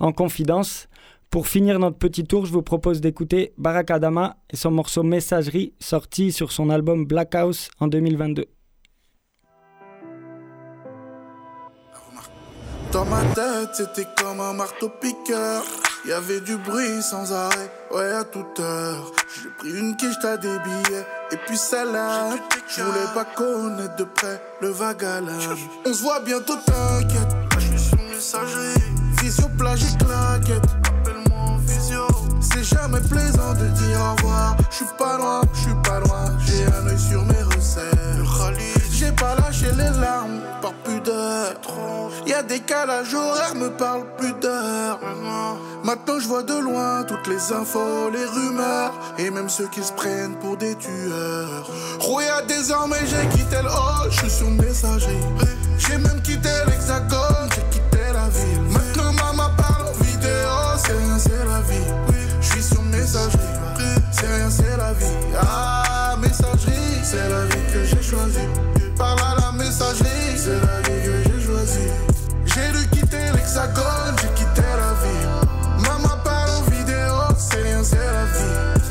[0.00, 0.88] en confidence.
[1.30, 5.74] Pour finir notre petit tour, je vous propose d'écouter Barack Adama et son morceau Messagerie,
[5.78, 8.46] sorti sur son album Black House en 2022.
[12.90, 15.62] Dans ma tête, c'était comme un marteau-piqueur.
[16.04, 19.12] Y avait du bruit sans arrêt, ouais, à toute heure.
[19.40, 22.30] J'ai pris une quiche, t'as des billets, et puis celle-là.
[22.66, 25.56] Je voulais pas connaître de près le vagalame.
[25.86, 27.36] On se voit bientôt, t'inquiète.
[27.56, 28.82] Je suis sur messagerie.
[29.22, 30.79] Visio plage et claquette.
[32.70, 34.56] Jamais plaisant de dire au revoir.
[34.70, 36.24] Je suis pas loin, je suis pas loin.
[36.46, 37.98] J'ai un œil sur mes recettes.
[38.92, 41.54] J'ai pas lâché les larmes par pudeur.
[42.26, 45.00] Y a décalage horaire, me parle plus d'heure.
[45.82, 49.92] Maintenant je vois de loin toutes les infos, les rumeurs et même ceux qui se
[49.92, 51.66] prennent pour des tueurs.
[51.98, 55.16] Rouya désormais j'ai quitté le hall, je suis sur messagerie.
[55.78, 57.39] J'ai même quitté l'hexagone,
[64.20, 65.06] c'est rien, c'est la vie.
[65.40, 68.48] Ah, messagerie, c'est la vie que j'ai choisie.
[68.96, 71.90] Parle à la messagerie, c'est la vie que j'ai choisie.
[72.44, 75.86] J'ai dû quitter l'hexagone, j'ai quitté la ville.
[75.86, 78.82] Maman parle en vidéo, c'est rien, c'est la vie.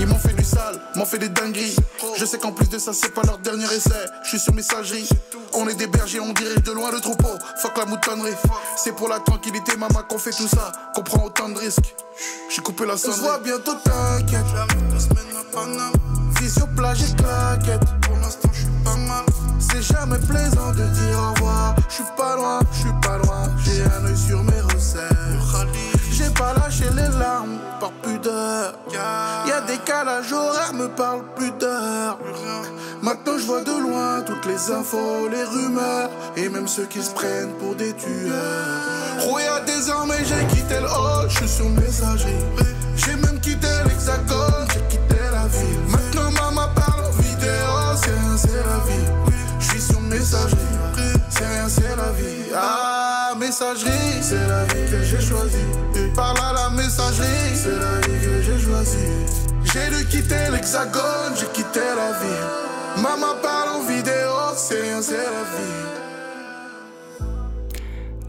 [0.00, 1.76] Ils m'ont fait du sale, m'ont fait des dingueries.
[2.22, 3.90] Je sais qu'en plus de ça, c'est pas leur dernier essai.
[4.22, 5.08] Je suis sur messagerie.
[5.54, 7.36] On est des bergers, on dirige de loin le troupeau.
[7.56, 8.36] Fuck la moutonnerie.
[8.76, 10.70] C'est pour la tranquillité, maman, qu'on fait tout ça.
[10.94, 11.96] Qu'on prend autant de risques.
[12.48, 13.18] J'ai coupé la sonnerie.
[13.18, 14.44] On se voit bientôt, t'inquiète.
[16.40, 17.82] Vision plage et claquette.
[18.02, 19.24] Pour l'instant, je suis pas mal.
[19.58, 21.74] C'est jamais plaisant de dire au revoir.
[21.88, 23.50] Je suis pas loin, je suis pas loin.
[23.64, 25.91] J'ai un œil sur mes recettes.
[26.22, 28.74] J'ai pas lâché les larmes par pudeur.
[28.92, 32.18] Y'a décalage horaire, me parle plus d'heure.
[33.02, 37.10] Maintenant je vois de loin toutes les infos, les rumeurs et même ceux qui se
[37.10, 39.20] prennent pour des tueurs.
[39.20, 42.44] Rouya désormais j'ai quitté le hall, je suis sur messagerie.
[42.94, 45.80] J'ai même quitté l'hexagone, j'ai quitté la ville.
[45.88, 49.36] Maintenant maman parle en vidéo, c'est rien, c'est la vie.
[49.58, 50.56] Je suis sur messagerie,
[51.30, 52.52] c'est rien, c'est la vie.
[52.54, 53.01] Ah,
[53.42, 55.70] messagerie, c'est la vie que j'ai choisie.
[56.14, 59.12] Parle à la messagerie, c'est la vie que j'ai choisie.
[59.64, 63.02] J'ai dû quitter l'hexagone, j'ai quitté la ville.
[63.02, 65.82] Maman parle en vidéo, c'est la vie.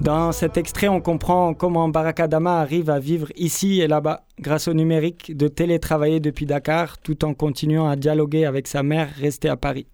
[0.01, 4.73] Dans cet extrait, on comprend comment Barakadama arrive à vivre ici et là-bas grâce au
[4.73, 9.55] numérique, de télétravailler depuis Dakar tout en continuant à dialoguer avec sa mère restée à
[9.55, 9.87] Paris.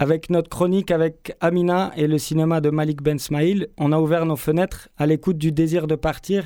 [0.00, 4.26] Avec notre chronique avec Amina et le cinéma de Malik Ben Smaïl, on a ouvert
[4.26, 6.44] nos fenêtres à l'écoute du désir de partir,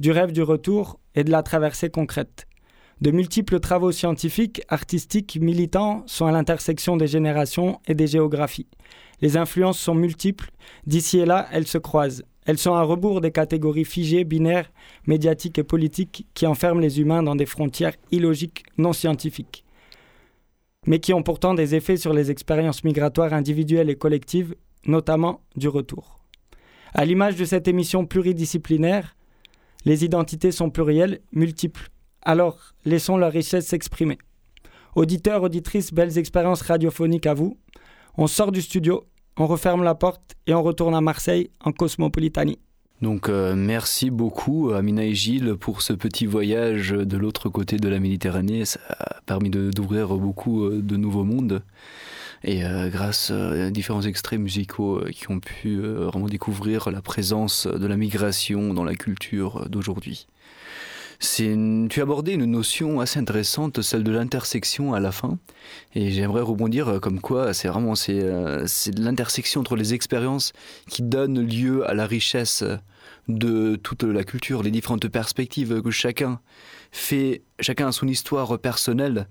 [0.00, 2.46] du rêve du retour et de la traversée concrète.
[3.02, 8.68] De multiples travaux scientifiques, artistiques, militants sont à l'intersection des générations et des géographies.
[9.20, 10.50] Les influences sont multiples,
[10.86, 12.24] d'ici et là, elles se croisent.
[12.46, 14.72] Elles sont à rebours des catégories figées, binaires,
[15.06, 19.62] médiatiques et politiques qui enferment les humains dans des frontières illogiques, non scientifiques,
[20.86, 24.54] mais qui ont pourtant des effets sur les expériences migratoires individuelles et collectives,
[24.86, 26.20] notamment du retour.
[26.92, 29.16] À l'image de cette émission pluridisciplinaire,
[29.84, 31.90] les identités sont plurielles, multiples.
[32.22, 34.18] Alors, laissons leur richesse s'exprimer.
[34.94, 37.58] Auditeurs, auditrices, belles expériences radiophoniques à vous.
[38.16, 39.04] On sort du studio,
[39.36, 42.60] on referme la porte et on retourne à Marseille en cosmopolitanie.
[43.04, 47.86] Donc euh, merci beaucoup Amina et Gilles pour ce petit voyage de l'autre côté de
[47.90, 48.64] la Méditerranée.
[48.64, 51.62] Ça a permis d'ouvrir beaucoup euh, de nouveaux mondes.
[52.44, 57.02] Et euh, grâce à différents extraits musicaux euh, qui ont pu euh, vraiment découvrir la
[57.02, 60.26] présence de la migration dans la culture d'aujourd'hui.
[61.38, 65.38] Une- Tu abordé une notion assez intéressante, celle de l'intersection à la fin.
[65.94, 70.54] Et j'aimerais rebondir euh, comme quoi c'est vraiment euh, c'est l'intersection entre les expériences
[70.88, 72.64] qui donne lieu à la richesse
[73.28, 76.40] de toute la culture, les différentes perspectives que chacun
[76.92, 79.28] fait, chacun a son histoire personnelle,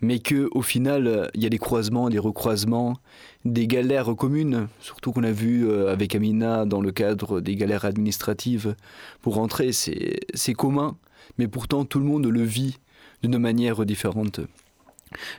[0.00, 2.98] mais que au final il y a des croisements, des recroisements,
[3.44, 7.84] des galères communes, surtout qu'on a vu euh, avec Amina dans le cadre des galères
[7.84, 8.74] administratives
[9.22, 10.96] pour rentrer, c'est commun,
[11.38, 12.78] mais pourtant tout le monde le vit
[13.22, 14.40] d'une manière différente.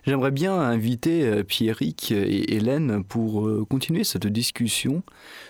[0.05, 5.03] J'aimerais bien inviter euh, Pierrick et Hélène pour euh, continuer cette discussion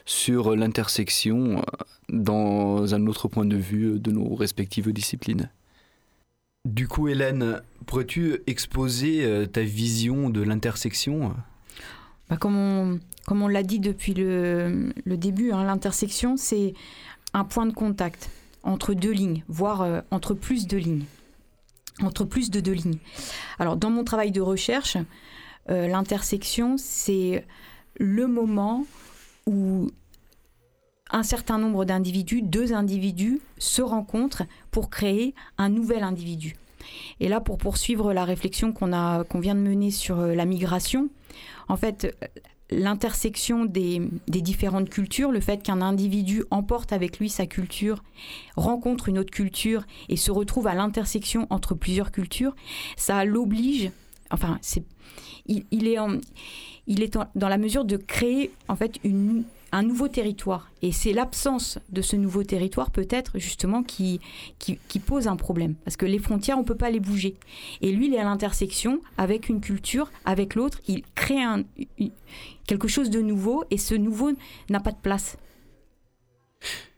[0.05, 1.61] sur l'intersection euh,
[2.09, 5.49] dans un autre point de vue de nos respectives disciplines.
[6.65, 11.33] Du coup, Hélène, pourrais-tu exposer ta vision de l'intersection?
[12.29, 16.73] Bah, comme on, comme on l'a dit depuis le, le début, hein, l'intersection, c'est
[17.33, 18.29] un point de contact
[18.63, 21.05] entre deux lignes, voire entre plus de lignes.
[22.01, 22.99] Entre plus de deux lignes.
[23.59, 24.97] Alors, dans mon travail de recherche,
[25.69, 27.45] euh, l'intersection, c'est
[27.95, 28.85] le moment
[29.47, 29.89] où
[31.09, 36.55] un certain nombre d'individus, deux individus, se rencontrent pour créer un nouvel individu.
[37.19, 41.09] Et là, pour poursuivre la réflexion qu'on vient de mener sur euh, la migration,
[41.67, 42.15] en fait,
[42.69, 48.03] l'intersection des, des différentes cultures, le fait qu'un individu emporte avec lui sa culture,
[48.55, 52.55] rencontre une autre culture et se retrouve à l'intersection entre plusieurs cultures,
[52.97, 53.91] ça l'oblige,
[54.31, 54.83] enfin, c'est,
[55.47, 56.17] il, est, en-
[56.87, 60.71] il est dans la mesure de créer en fait une, un nouveau territoire.
[60.81, 64.19] Et c'est l'absence de ce nouveau territoire peut-être justement qui,
[64.59, 65.75] qui, pose un problème.
[65.85, 67.35] Parce que les frontières, on ne peut pas les bouger.
[67.81, 70.79] Et lui, il est à l'intersection avec une culture, avec l'autre.
[70.87, 71.43] Il crée
[72.65, 74.31] quelque chose de nouveau et ce nouveau
[74.69, 75.37] n'a pas de place.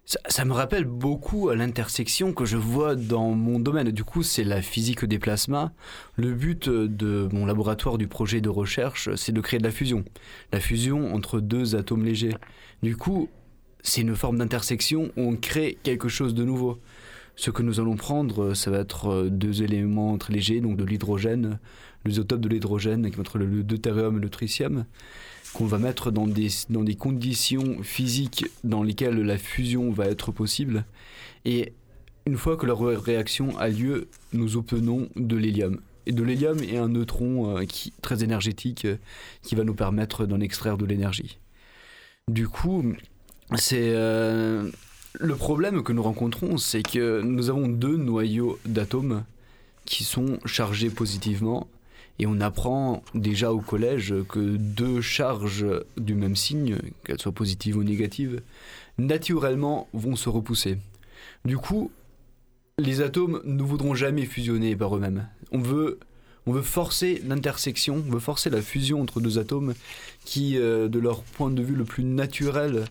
[0.09, 3.91] Ça, ça me rappelle beaucoup l'intersection que je vois dans mon domaine.
[3.91, 5.69] Du coup, c'est la physique des plasmas.
[6.15, 10.03] Le but de mon laboratoire du projet de recherche, c'est de créer de la fusion.
[10.51, 12.33] La fusion entre deux atomes légers.
[12.81, 13.29] Du coup,
[13.81, 16.79] c'est une forme d'intersection où on crée quelque chose de nouveau.
[17.35, 21.59] Ce que nous allons prendre, ça va être deux éléments très légers, donc de l'hydrogène,
[22.05, 24.85] l'isotope de l'hydrogène, qui le, deutérium et le tritium,
[25.53, 30.85] qu'on va mettre dans des, conditions physiques dans lesquelles la fusion va être possible.
[31.45, 31.73] Et
[32.25, 35.79] une fois que la ré- réaction a lieu, nous obtenons de l'hélium.
[36.05, 37.63] Et de l'hélium et un neutron euh,
[38.01, 38.97] très énergétique euh,
[39.43, 41.39] qui va nous permettre d'en extraire de l'énergie.
[42.29, 42.93] Du coup,
[43.55, 44.69] c'est euh,
[45.19, 49.23] le problème que nous rencontrons, c'est que nous avons deux noyaux d'atomes
[49.85, 51.67] qui sont chargés positivement
[52.19, 55.65] et on apprend déjà au collège que deux charges
[55.97, 58.43] du même signe, qu'elles soient positives ou négatives,
[58.99, 60.77] naturellement vont se repousser.
[61.45, 61.89] Du coup,
[62.77, 65.27] les atomes ne voudront jamais fusionner par eux-mêmes.
[65.51, 65.97] On veut,
[66.45, 69.73] on veut forcer l'intersection, on veut forcer la fusion entre deux atomes
[70.25, 72.85] qui, euh, de leur point de vue le plus naturel,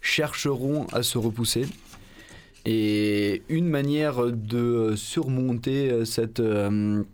[0.00, 1.66] chercheront à se repousser.
[2.64, 7.04] Et une manière de surmonter cette, euh,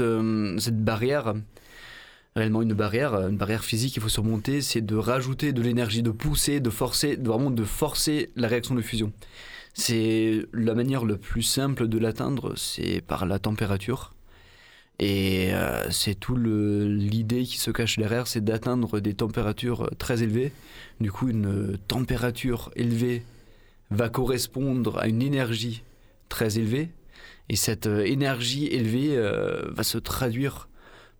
[0.00, 1.34] euh, cette barrière,
[2.34, 6.10] réellement une barrière, une barrière physique qu'il faut surmonter, c'est de rajouter de l'énergie, de
[6.10, 9.12] pousser, de forcer, vraiment de forcer la réaction de fusion.
[9.74, 14.13] C'est la manière la plus simple de l'atteindre, c'est par la température.
[15.00, 20.52] Et euh, c'est tout l'idée qui se cache derrière, c'est d'atteindre des températures très élevées.
[21.00, 23.24] Du coup, une température élevée
[23.90, 25.82] va correspondre à une énergie
[26.28, 26.90] très élevée.
[27.48, 30.68] Et cette euh, énergie élevée euh, va se traduire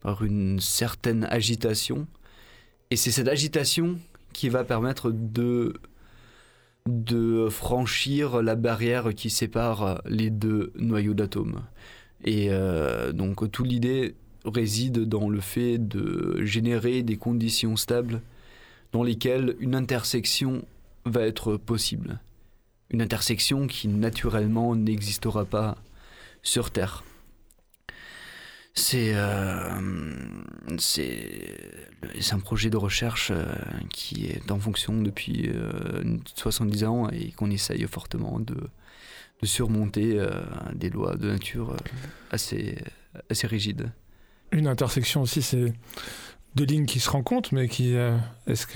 [0.01, 2.07] par une certaine agitation.
[2.91, 3.99] Et c'est cette agitation
[4.33, 5.75] qui va permettre de,
[6.87, 11.63] de franchir la barrière qui sépare les deux noyaux d'atomes.
[12.25, 14.15] Et euh, donc toute l'idée
[14.45, 18.21] réside dans le fait de générer des conditions stables
[18.93, 20.65] dans lesquelles une intersection
[21.05, 22.21] va être possible.
[22.91, 25.77] Une intersection qui naturellement n'existera pas
[26.43, 27.05] sur Terre.
[28.77, 29.81] C'est euh,
[32.33, 33.47] un projet de recherche euh,
[33.91, 36.03] qui est en fonction depuis euh,
[36.35, 38.57] 70 ans et qu'on essaye fortement de,
[39.43, 40.31] de surmonter euh,
[40.75, 41.77] des lois de nature euh,
[42.31, 42.79] assez,
[43.31, 43.91] assez rigides.
[44.53, 45.73] Une intersection aussi, c'est
[46.55, 47.95] deux lignes qui se rencontrent, mais qui.
[47.97, 48.17] euh,
[48.47, 48.67] est-ce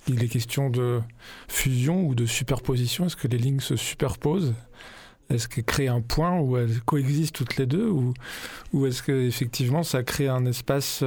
[0.00, 1.00] qu'il est question de
[1.48, 3.06] fusion ou de superposition?
[3.06, 4.54] Est-ce que les lignes se superposent?
[5.30, 7.88] Est-ce qu'elles créent un point où elles coexistent toutes les deux
[8.72, 11.02] Ou, est-ce qu'effectivement ça crée un espace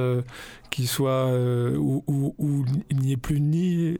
[0.70, 1.28] qui soit.
[1.76, 3.98] où, où- il n'y ait plus ni,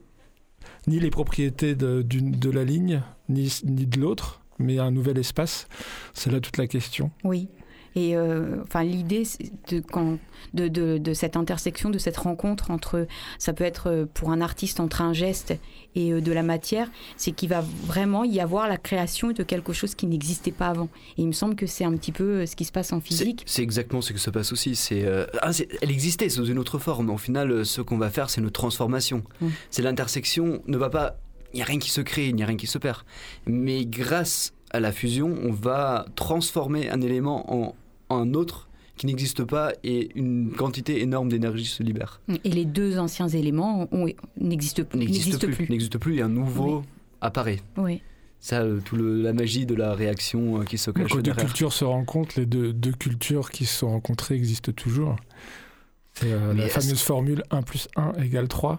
[0.87, 5.67] ni les propriétés de, de la ligne, ni, ni de l'autre, mais un nouvel espace
[6.13, 7.11] C'est là toute la question.
[7.23, 7.47] Oui.
[7.95, 9.23] Et euh, enfin, l'idée
[9.71, 10.19] de, quand,
[10.53, 13.07] de, de, de cette intersection, de cette rencontre entre,
[13.39, 15.55] ça peut être euh, pour un artiste entre un geste
[15.95, 19.73] et euh, de la matière, c'est qu'il va vraiment y avoir la création de quelque
[19.73, 20.89] chose qui n'existait pas avant.
[21.17, 23.41] Et il me semble que c'est un petit peu ce qui se passe en physique.
[23.47, 24.75] c'est exactement ce que se passe aussi.
[24.75, 27.09] C'est, euh, ah, c'est- elle existait sous une autre forme.
[27.09, 29.23] Au final, ce qu'on va faire, c'est une transformation.
[29.41, 29.47] Mm.
[29.71, 31.17] C'est l'intersection ne va pas.
[31.57, 32.99] Il n'y a rien qui se crée, il n'y a rien qui se perd.
[33.47, 37.75] Mais grâce à la fusion, on va transformer un élément en,
[38.09, 42.21] en un autre qui n'existe pas et une quantité énorme d'énergie se libère.
[42.43, 43.89] Et les deux anciens éléments
[44.39, 45.65] n'existent N'existe n'existent plus.
[45.65, 45.89] plus.
[45.99, 46.83] Plus et un nouveau
[47.21, 47.59] apparaît.
[47.77, 48.03] Oui.
[48.39, 51.21] Ça, euh, tout le- la magie de la réaction euh, qui se Donc, cache Quand
[51.23, 55.15] deux cultures se rencontrent, les deux, deux cultures qui se sont rencontrées existent toujours.
[56.13, 58.77] C'est euh, la fameuse formule 1 plus 1 égale 3.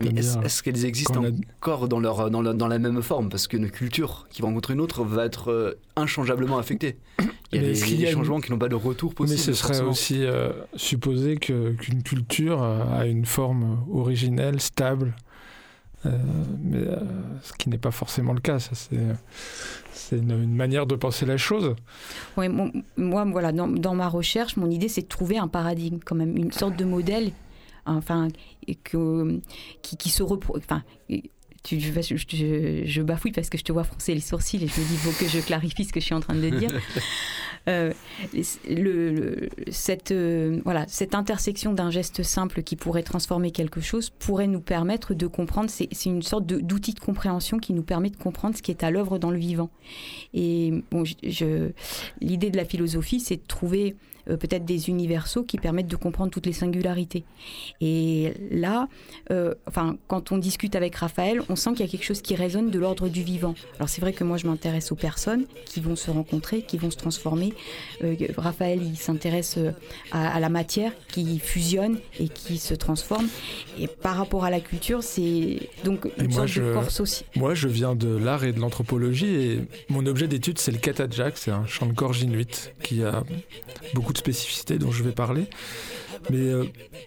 [0.00, 1.28] Mais est-ce C'est-à-dire, est-ce qu'elles existent a-
[1.60, 3.28] encore dans, leur, dans, la, dans la même forme?
[3.28, 6.98] Parce qu'une culture qui va rencontrer une autre va être euh, inchangeablement affectée.
[7.52, 8.68] Il y a Mais des, il y a des a une- changements qui n'ont pas
[8.68, 9.38] de retour Mais possible.
[9.40, 9.90] ce serait forcément.
[9.90, 15.14] aussi euh, supposer qu'une culture euh, a une forme originelle, stable,
[16.06, 16.10] euh,
[16.62, 16.96] mais, euh,
[17.42, 18.58] ce qui n'est pas forcément le cas.
[18.58, 21.74] Ça, c'est, une, une manière de penser la chose.
[22.36, 26.14] Mon- moi, voilà, dans, dans ma recherche, mon idée, c'est de trouver un paradigme, quand
[26.14, 27.32] même, une sorte de modèle,
[27.96, 28.28] enfin,
[28.66, 29.40] et que,
[29.82, 30.56] qui, qui se repro...
[30.56, 30.82] Enfin,
[31.64, 34.68] tu, je, je- je- je bafouille parce que je te vois froncer les sourcils et
[34.68, 36.48] je me dis, il faut que je clarifie ce que je suis en train de
[36.50, 36.70] dire.
[37.68, 37.92] euh,
[38.68, 44.08] le, le- cette, euh, voilà, cette intersection d'un geste simple qui pourrait transformer quelque chose
[44.10, 48.16] pourrait nous permettre de comprendre, c'est une sorte d'outil de compréhension qui nous permet de
[48.16, 49.70] comprendre ce qui est à l'œuvre dans le vivant.
[50.34, 51.70] Et bon, je-
[52.20, 53.96] l'idée de la philosophie, c'est de trouver
[54.30, 57.24] euh, peut-être des universaux qui permettent de comprendre toutes les singularités.
[57.80, 58.88] Et là,
[59.30, 62.34] euh, enfin, quand on discute avec Raphaël, on sent qu'il y a quelque chose qui
[62.34, 63.54] résonne de l'ordre du vivant.
[63.76, 66.90] Alors c'est vrai que moi, je m'intéresse aux personnes qui vont se rencontrer, qui vont
[66.90, 67.52] se transformer.
[68.04, 69.58] Euh, Raphaël, il s'intéresse
[70.12, 73.28] à, à la matière qui fusionne et qui se transforme.
[73.78, 77.28] Et par rapport à la culture, c'est donc Et moi sorte de je, corps social.
[77.36, 81.36] moi, je viens de l'art et de l'anthropologie et mon objet d'étude, c'est le katajak,
[81.38, 83.22] c'est un chant de gorge inuit qui a
[83.94, 85.46] beaucoup de spécificités dont je vais parler.
[86.30, 86.64] Mais euh,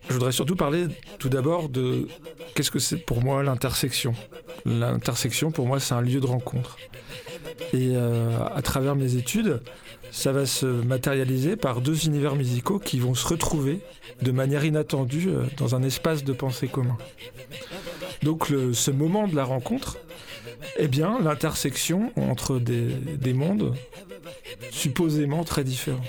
[0.07, 0.87] je voudrais surtout parler
[1.19, 2.07] tout d'abord de
[2.55, 4.13] qu'est-ce que c'est pour moi l'intersection.
[4.65, 6.77] L'intersection, pour moi, c'est un lieu de rencontre.
[7.73, 9.61] Et euh, à travers mes études,
[10.11, 13.79] ça va se matérialiser par deux univers musicaux qui vont se retrouver
[14.21, 16.97] de manière inattendue euh, dans un espace de pensée commun.
[18.23, 19.97] Donc ce moment de la rencontre,
[20.77, 23.73] eh bien l'intersection entre des mondes
[24.69, 26.03] supposément très différents.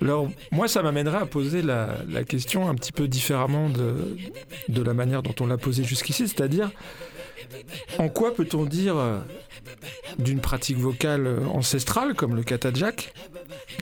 [0.00, 5.22] Alors moi ça m'amènerait à poser la, question un petit peu différemment de, la manière
[5.22, 6.70] dont on l'a posée jusqu'ici, c'est-à-dire
[7.98, 9.20] en quoi peut-on dire euh,
[10.18, 13.12] d'une pratique vocale euh, ancestrale comme le katajak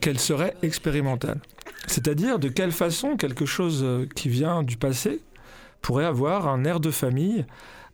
[0.01, 1.41] qu'elle serait expérimentale?
[1.87, 5.21] C'est-à-dire de quelle façon quelque chose euh, qui vient du passé
[5.81, 7.45] pourrait avoir un air de famille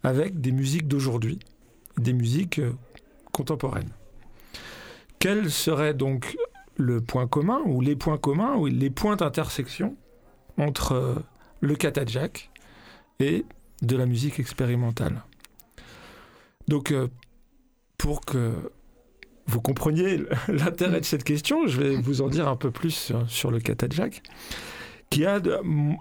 [0.02, 1.38] avec des musiques d'aujourd'hui,
[1.98, 2.60] des musiques
[3.32, 3.90] contemporaines?
[5.18, 6.36] Quel serait donc
[6.78, 9.96] le point commun ou les points communs ou les points d'intersection
[10.56, 11.14] entre euh,
[11.60, 12.50] le katajak
[13.20, 13.44] et
[13.82, 15.22] de la musique expérimentale.
[16.68, 17.08] Donc euh,
[17.98, 18.52] pour que
[19.46, 23.28] vous compreniez l'intérêt de cette question, je vais vous en dire un peu plus sur,
[23.28, 24.22] sur le katajak
[25.10, 25.40] qui a,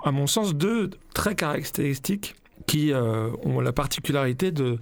[0.04, 2.36] à mon sens, deux traits caractéristiques
[2.68, 4.80] qui euh, ont la particularité de,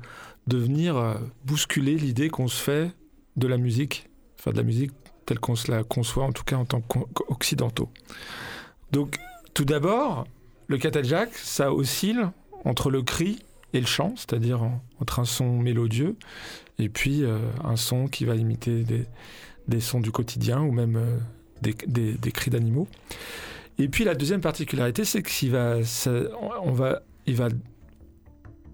[0.48, 2.92] de venir bousculer l'idée qu'on se fait
[3.36, 4.92] de la musique, enfin de la musique
[5.26, 7.90] telle qu'on se la conçoit, en tout cas en tant qu'occidentaux.
[8.92, 9.18] Donc,
[9.54, 10.26] tout d'abord,
[10.68, 12.28] le katajak, ça oscille
[12.64, 13.40] entre le cri
[13.74, 16.16] et le chant, c'est-à-dire en- entre un son mélodieux
[16.80, 18.84] et puis euh, un son qui va imiter
[19.68, 21.18] des, sons du quotidien ou même euh,
[21.62, 22.88] des, cris d'animaux.
[23.78, 25.80] Et puis la deuxième particularité, c'est qu'il va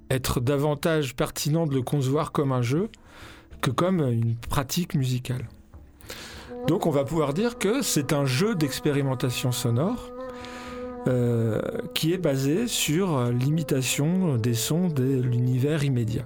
[0.10, 2.90] être davantage pertinent de le concevoir comme un jeu
[3.62, 5.48] que comme une pratique musicale.
[6.68, 10.12] Donc on va pouvoir dire que c'est un jeu d'expérimentation sonore
[11.08, 11.60] euh,
[11.96, 16.26] qui est basé sur euh, l'imitation des sons de l'univers immédiat,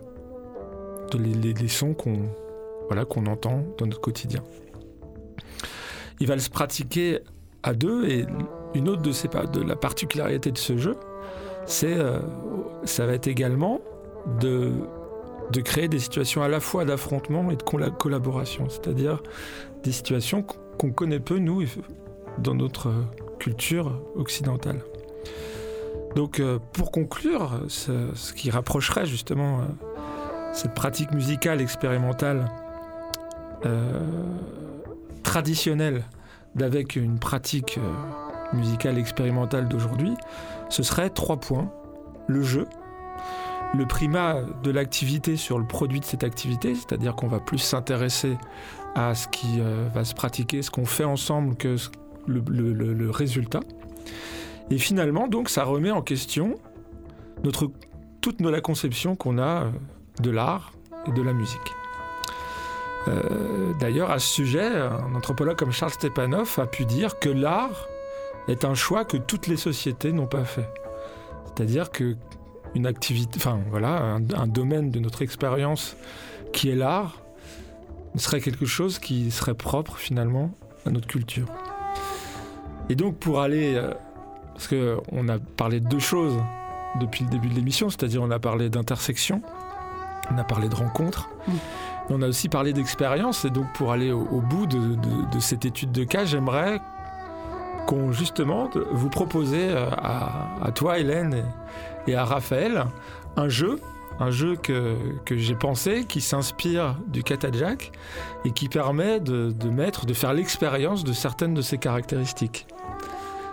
[1.11, 2.23] de les, sons qu'on
[2.87, 4.43] voilà, qu'on entend dans notre quotidien.
[6.19, 7.19] Il va se pratiquer
[7.63, 8.25] à deux et
[8.75, 10.97] une autre de, ces, de la particularité de ce jeu,
[11.65, 12.19] c'est euh,
[12.83, 13.79] ça va être également
[14.41, 14.73] de,
[15.51, 19.21] de créer des situations à la fois d'affrontement et de colla- collaboration, c'est-à-dire
[19.83, 21.63] des situations qu- qu'on connaît peu, nous,
[22.39, 23.03] dans notre euh,
[23.39, 24.81] culture occidentale.
[26.15, 29.63] Donc, euh, pour conclure, ce, qui rapprocherait justement euh,
[30.53, 32.49] cette pratique musicale expérimentale
[35.23, 36.03] traditionnelle
[36.55, 37.79] d'avec une pratique
[38.53, 40.13] musicale expérimentale d'aujourd'hui,
[40.69, 41.71] ce serait trois points.
[42.27, 42.67] Le jeu,
[43.73, 48.37] le primat de l'activité sur le produit de cette activité, c'est-à-dire qu'on va plus s'intéresser
[48.95, 51.75] à ce qui euh, va se pratiquer, ce qu'on fait ensemble que
[52.27, 53.59] le, résultat.
[54.71, 56.55] Et finalement, donc, ça remet en question
[57.43, 57.69] notre,
[58.21, 59.69] toute la conception qu'on a euh,
[60.21, 60.71] de l'art
[61.07, 61.73] et de la musique.
[63.07, 67.87] Euh, D'ailleurs, à ce sujet, un anthropologue comme Charles Stepanov a pu dire que l'art
[68.47, 70.69] est un choix que toutes les sociétés n'ont pas fait.
[71.45, 72.15] C'est-à-dire que
[72.75, 75.95] une activité, enfin voilà, un, un domaine de notre expérience
[76.53, 77.21] qui est l'art
[78.15, 80.51] serait quelque chose qui serait propre finalement
[80.85, 81.47] à notre culture.
[82.89, 83.91] Et donc pour aller, euh,
[84.53, 86.37] parce que on a parlé de deux choses
[86.99, 89.41] depuis le début de l'émission, c'est-à-dire on a parlé d'intersection,
[90.33, 91.53] on a parlé de rencontres, mais
[92.15, 93.43] on a aussi parlé d'expérience.
[93.45, 96.79] Et donc pour aller au, au bout de, de- de cette étude de cas, j'aimerais
[97.85, 101.43] qu'on justement vous proposer euh, à, à toi Hélène
[102.07, 102.85] et, à Raphaël
[103.35, 103.79] un jeu,
[104.19, 107.91] un jeu que, que j'ai pensé qui s'inspire du Katajak
[108.45, 112.67] et qui permet de, de mettre, de faire l'expérience de certaines de ses caractéristiques.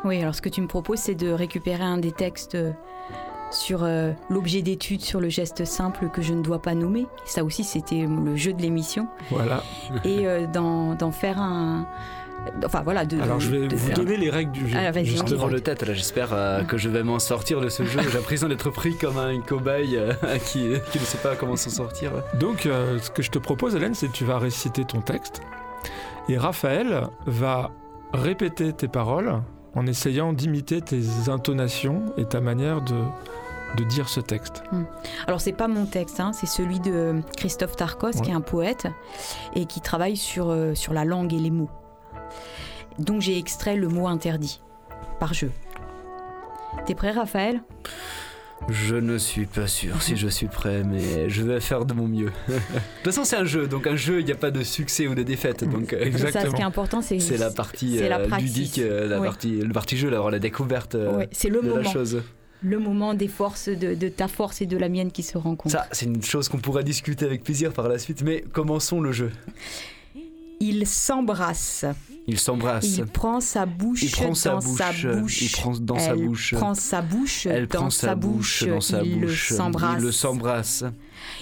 [0.04, 2.72] Oui, alors ce que tu me proposes, c'est de récupérer un des textes euh,
[3.52, 7.06] sur euh, l'objet d'étude, sur le geste simple que je ne dois pas nommer.
[7.24, 9.06] Ça aussi, c'était le jeu de l'émission.
[9.30, 9.62] Voilà.
[10.04, 11.86] Et euh, d'en faire un.
[12.64, 13.04] Enfin voilà.
[13.04, 14.76] De, Alors je vais de vous faire- donner les règles du jeu.
[14.78, 15.52] Ah, vas-y, Juste devant va.
[15.52, 18.00] le tête, là, j'espère euh, que je vais m'en sortir de ce jeu.
[18.02, 20.12] J'ai l'impression d'être pris comme un cobaye euh,
[20.44, 22.12] qui, qui ne sait pas comment s'en sortir.
[22.38, 25.42] Donc, euh, ce que je te propose, Hélène, c'est que tu vas réciter ton texte.
[26.28, 27.70] Et Raphaël va
[28.12, 29.40] répéter tes paroles
[29.74, 32.94] en essayant d'imiter tes intonations et ta manière de,
[33.78, 34.62] de dire ce texte.
[34.70, 34.82] Hmm.
[35.26, 38.86] Alors c'est pas mon texte, hein, c'est celui de Christophe Tarkos, qui est un poète
[39.56, 41.70] et qui travaille sur, euh, sur la langue et les mots.
[42.98, 44.60] Donc j'ai extrait le mot interdit
[45.18, 45.50] par jeu.
[46.86, 47.62] T'es prêt, Raphaël?
[48.68, 52.06] Je ne suis pas sûr si je suis prêt, mais je vais faire de mon
[52.06, 52.30] mieux.
[52.48, 55.08] de toute façon, c'est un jeu, donc un jeu, il n'y a pas de succès
[55.08, 55.64] ou de défaite.
[55.68, 58.78] Donc, euh, Ça, ce qui est important, c'est C'est la partie c'est la euh, ludique,
[58.78, 61.92] euh, la partie, le partie jeu, d'avoir la découverte Ouais, c'est le de la moment.
[61.92, 62.22] chose.
[62.62, 65.72] le moment des forces, de, de ta force et de la mienne qui se rencontrent.
[65.72, 69.10] Ça, c'est une chose qu'on pourra discuter avec plaisir par la suite, mais commençons le
[69.10, 69.32] jeu.
[70.64, 71.84] Il s'embrasse.
[72.28, 72.84] Il s'embrasse.
[72.96, 75.42] Il prend sa bouche, Il prend sa dans bouche, sa bouche.
[75.42, 76.54] il prend dans sa Elle bouche.
[76.54, 78.64] prend sa bouche Elle dans prend sa bouche.
[78.68, 79.52] dans sa il bouche.
[79.52, 79.94] s'embrasse.
[79.98, 80.84] Il le s'embrasse.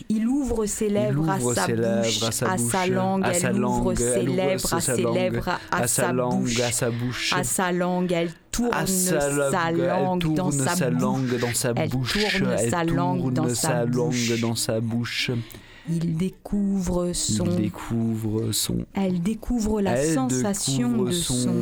[0.09, 2.87] Il ouvre ses lèvres, ouvre à, sa ses lèvres bouche, à sa à bouche, sa
[2.87, 3.25] langue.
[3.25, 6.61] à sa elle ouvre ses lèvres à sa ses langue, lèvres, à, sa langue, bouche,
[6.61, 7.33] à sa bouche.
[7.37, 8.13] à sa langue.
[8.13, 11.37] Elle tourne sa, langue, dans sa, bouche.
[11.77, 15.31] Elle tourne sa langue dans sa bouche.
[15.89, 17.45] Il découvre son.
[17.47, 18.79] Il découvre son.
[18.95, 21.55] Elle découvre la Elle sensation découvre de son.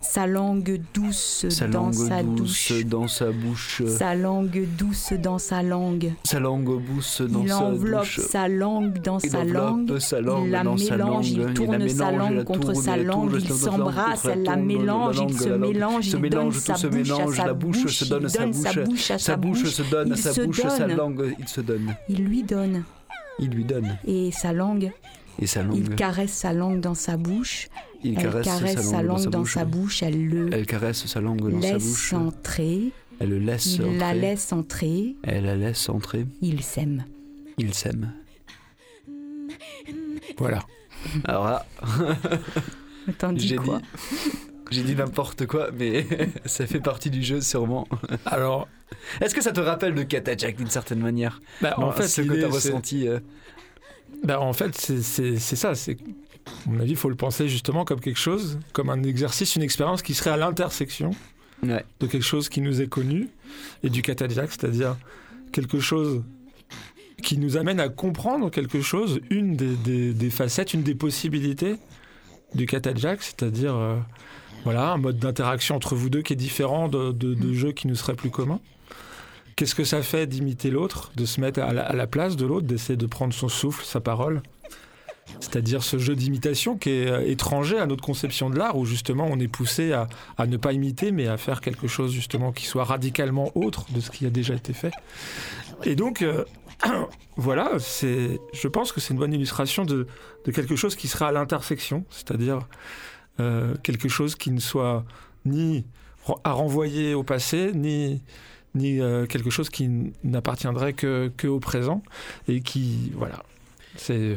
[0.00, 2.84] Sa langue douce Sa dans langue sa douce douche.
[2.86, 3.82] dans sa bouche.
[3.88, 6.12] Sa langue douce dans sa langue.
[6.24, 8.20] Sa langue douce dans il sa enveloppe bouche.
[8.20, 9.98] sa langue dans Il sa enveloppe langue.
[9.98, 13.32] sa langue il la dans mélange, il tourne sa langue la contre sa la langue.
[13.40, 17.10] Il s'embrasse, elle la mélange, il se mélange, se il mélange, donne sa se bouche
[17.10, 19.82] à mélange, sa la bouche il donne sa bouche, sa bouche à sa bouche se
[19.82, 21.96] donne à il sa bouche, sa langue, il se donne.
[22.08, 22.84] Il lui donne.
[23.38, 23.98] Il lui donne.
[24.06, 24.92] Et sa langue,
[25.40, 25.76] Et sa langue.
[25.76, 27.68] il caresse sa langue dans sa bouche.
[28.04, 30.02] Il elle caresse caresse sa langue dans sa bouche.
[30.02, 32.12] Elle le Elle caresse sa langue dans sa laisse bouche.
[32.12, 32.92] entrer.
[33.20, 35.16] Elle le laisse Il la laisse entrer.
[35.22, 36.26] Elle la laisse entrer.
[36.40, 37.04] Il s'aime.
[37.58, 38.12] Il s'aime.
[40.38, 40.60] Voilà.
[41.24, 41.66] Alors là,
[43.32, 43.80] dis j'ai quoi?
[44.70, 46.06] J'ai dit n'importe quoi, mais
[46.44, 47.86] ça fait partie du jeu sûrement.
[48.26, 48.68] Alors,
[49.20, 52.34] est-ce que ça te rappelle le Jack d'une certaine manière Bah, en fait, ce que
[52.34, 53.08] tu as ressenti.
[53.08, 53.20] euh,
[54.24, 55.02] Bah, en fait, c'est-
[55.38, 55.74] ça.
[55.74, 55.92] C'est,
[56.46, 59.62] à mon avis, il faut le penser justement comme quelque chose, comme un exercice, une
[59.62, 61.10] expérience qui serait à l'intersection
[61.62, 61.84] Ouais.
[62.00, 63.28] de quelque chose qui nous est connu
[63.82, 64.96] et du catadiac, c'est-à-dire
[65.52, 66.22] quelque chose
[67.22, 71.76] qui nous amène à comprendre quelque chose, une des, des- des facettes, une des possibilités
[72.54, 73.96] du catadiac, c'est-à-dire euh,
[74.64, 77.86] voilà, un mode d'interaction entre vous deux qui est différent de, de, de jeux qui
[77.86, 78.60] nous seraient plus communs.
[79.56, 82.46] Qu'est-ce que ça fait d'imiter l'autre, de se mettre à la, à la place de
[82.46, 84.42] l'autre, d'essayer de prendre son souffle, sa parole?
[85.40, 89.26] C'est-à-dire ce jeu d'imitation qui est euh, étranger à notre conception de l'art, où justement
[89.30, 90.06] on est poussé à,
[90.36, 94.00] à ne pas imiter, mais à faire quelque chose justement qui soit radicalement autre de
[94.00, 94.92] ce qui a déjà été fait.
[95.84, 96.44] Et donc, euh,
[97.36, 100.06] voilà, c'est, je pense que c'est une bonne illustration de,
[100.44, 102.60] de quelque chose qui sera à l'intersection, c'est-à-dire
[103.40, 105.04] euh, quelque chose qui ne soit
[105.44, 105.84] ni
[106.44, 108.22] à renvoyer au passé, ni
[108.74, 109.88] ni euh, quelque chose qui
[110.24, 112.02] n'appartiendrait que, que au présent
[112.48, 113.42] et qui voilà
[113.96, 114.36] c'est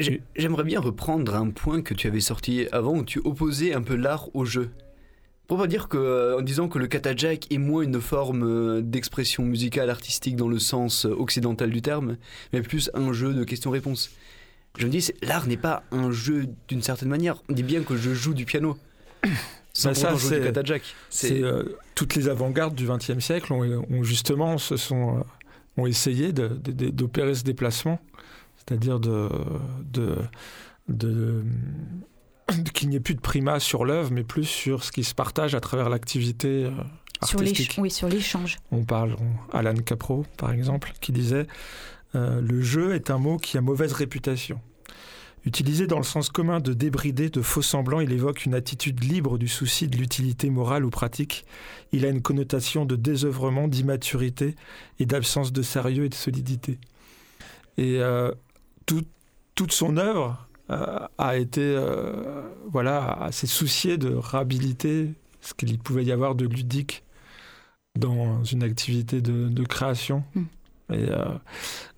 [0.00, 3.82] J'ai- J'aimerais bien reprendre un point que tu avais sorti avant où tu opposais un
[3.82, 4.70] peu l'art au jeu.
[5.46, 8.80] Pour pas dire que, euh, en disant que le katajak est moins une forme euh,
[8.82, 12.16] d'expression musicale artistique dans le sens euh, occidental du terme,
[12.52, 14.10] mais plus un jeu de questions-réponses.
[14.76, 17.42] Je me dis, l'art n'est pas un jeu d'une certaine manière.
[17.48, 18.76] On dit bien que je joue du piano.
[19.24, 19.30] Bah,
[20.16, 20.52] jouer du
[21.10, 25.22] c'est- euh, toutes les avant-gardes du XXe siècle ont, ont justement se sont euh,
[25.76, 28.00] ont essayé d'opérer ce déplacement,
[28.56, 29.28] c'est-à-dire de,
[29.92, 30.16] de,
[30.88, 31.44] de-
[32.48, 35.14] de- qu'il n'y ait plus de primat sur l'œuvre, mais plus sur ce qui se
[35.14, 36.70] partage à travers l'activité euh,
[37.24, 37.76] Sur artistique.
[37.78, 38.56] oui, sur l'échange.
[38.72, 41.46] On parle, on- Alan Capro, par exemple, qui disait
[42.14, 44.60] euh, Le jeu est un mot qui a mauvaise réputation.
[45.44, 49.38] Utilisé dans le sens commun de débrider, de faux semblants, il évoque une attitude libre
[49.38, 51.44] du souci de l'utilité morale ou pratique.
[51.92, 54.56] Il a une connotation de désœuvrement, d'immaturité
[54.98, 56.78] et d'absence de sérieux et de solidité.
[57.78, 58.32] Et euh,
[58.84, 59.06] tout-
[59.54, 61.62] toute son œuvre euh, a été,
[62.66, 67.04] voilà, s'est soucié de réhabiliter ce qu'il pouvait y avoir de ludique
[67.98, 70.24] dans une activité de, de création.
[70.90, 71.24] Et, euh,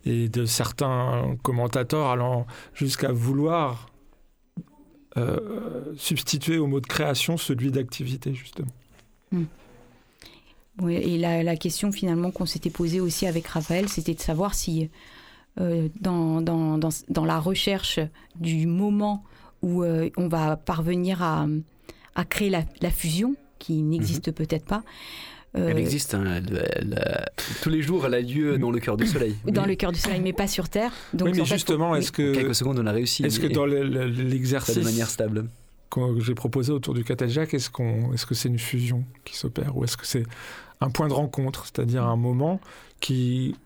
[0.04, 3.90] et de certains commentateurs allant jusqu'à vouloir
[5.16, 8.68] euh, substituer au mot de création celui d'activité, justement.
[10.80, 14.54] Oui, et la, la question finalement qu'on s'était posée aussi avec Raphaël, c'était de savoir
[14.54, 14.90] si
[15.60, 18.00] euh, dans, dans, dans, dans la recherche
[18.36, 19.24] du moment
[19.62, 21.46] où euh, on va parvenir à,
[22.14, 24.82] à créer la, la fusion, qui n'existe peut-être pas,
[25.56, 27.24] euh, Elle existe, hein, elle- elle, euh,
[27.62, 29.34] tous les jours, elle a lieu dans le cœur du soleil.
[29.46, 30.92] dans le cœur du soleil, mais pas sur Terre.
[31.12, 32.32] Donc, oui, mais justement, est-ce que.
[32.34, 33.24] Quelques secondes, on a réussi.
[33.24, 34.76] Est-ce que dans l'exercice.
[34.76, 35.46] de manière stable.
[35.90, 39.76] que j'ai proposé autour du Cataljac, est-ce qu'on, est-ce que c'est une fusion qui s'opère
[39.76, 40.22] ou est-ce que c'est
[40.80, 42.60] un point de rencontre, c'est-à-dire un moment
[43.00, 43.56] qui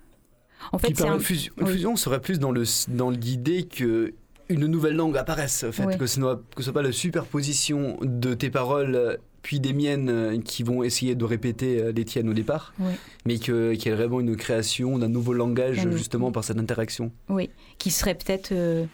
[0.72, 1.70] En fait, Qui un- fusion, oui.
[1.70, 4.14] fusion serait plus dans, le, dans l'idée que
[4.49, 5.99] une nouvelle langue apparaisse, en fait, Oui.
[5.99, 6.20] que ce
[6.57, 10.82] ce soit pas la superposition de tes paroles euh, puis des miennes euh, qui vont
[10.82, 12.92] essayer de répéter euh, les tiennes au départ, Oui.
[13.26, 17.12] mais qu'il y ait vraiment une création d'un nouveau langage justement par cette interaction.
[17.28, 18.86] Oui, qui serait peut-être euh,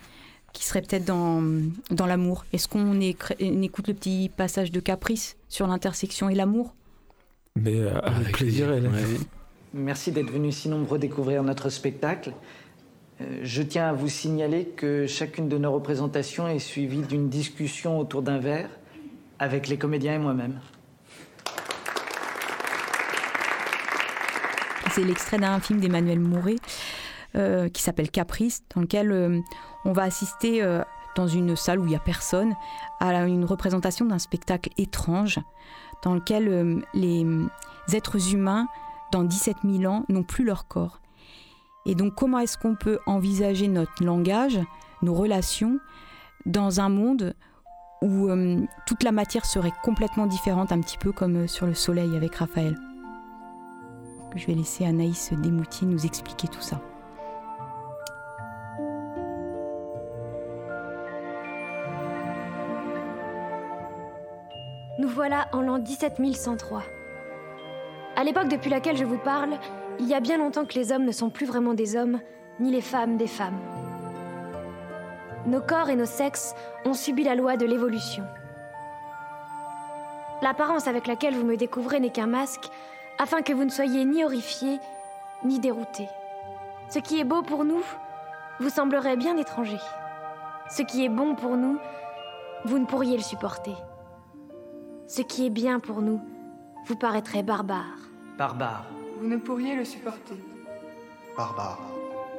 [0.52, 1.40] qui serait peut-être dans,
[1.92, 2.44] dans l'amour.
[2.52, 6.74] Est-ce qu'on écoute le petit passage de Caprice sur l'intersection et l'amour?
[7.54, 8.90] Mais euh, avec, plaisir, Hélène.
[9.72, 12.32] Merci d'être venus si nombreux découvrir notre spectacle.
[13.20, 18.00] Euh, Je tiens à vous signaler que chacune de nos représentations est suivie d'une discussion
[18.00, 18.70] autour d'un verre
[19.40, 20.60] avec les comédiens et moi-même.
[24.92, 26.56] C'est l'extrait d'un film d'Emmanuel Mouret
[27.34, 29.40] euh, qui s'appelle Caprice, dans lequel euh,
[29.84, 30.82] on va assister euh,
[31.16, 32.54] dans une salle où il n'y a personne
[33.00, 35.40] à une représentation d'un spectacle étrange
[36.02, 37.26] dans lequel les
[37.92, 38.68] êtres humains,
[39.12, 41.00] dans 17 000 ans, n'ont plus leur corps.
[41.86, 44.58] Et donc comment est-ce qu'on peut envisager notre langage,
[45.02, 45.78] nos relations,
[46.46, 47.34] dans un monde
[48.02, 51.74] où euh, toute la matière serait complètement différente, un petit peu comme euh, sur le
[51.74, 52.76] soleil avec Raphaël
[54.38, 56.80] je vais laisser Anaïs Desmoutiers nous expliquer tout ça.
[64.98, 66.82] Nous voilà en l'an 17103.
[68.16, 69.58] À l'époque depuis laquelle je vous parle,
[69.98, 72.20] il y a bien longtemps que les hommes ne sont plus vraiment des hommes,
[72.60, 73.58] ni les femmes des femmes.
[75.46, 78.24] Nos corps et nos sexes ont subi la loi de l'évolution.
[80.42, 82.68] L'apparence avec laquelle vous me découvrez n'est qu'un masque,
[83.18, 84.78] afin que vous ne soyez ni horrifiés,
[85.44, 86.08] ni déroutés.
[86.88, 87.82] Ce qui est beau pour nous
[88.58, 89.78] vous semblerait bien étranger.
[90.70, 91.78] Ce qui est bon pour nous,
[92.64, 93.74] vous ne pourriez le supporter.
[95.06, 96.20] Ce qui est bien pour nous
[96.86, 97.98] vous paraîtrait barbare.
[98.36, 98.84] Barbare.
[99.18, 100.36] Vous ne pourriez le supporter.
[101.36, 101.80] Barbare.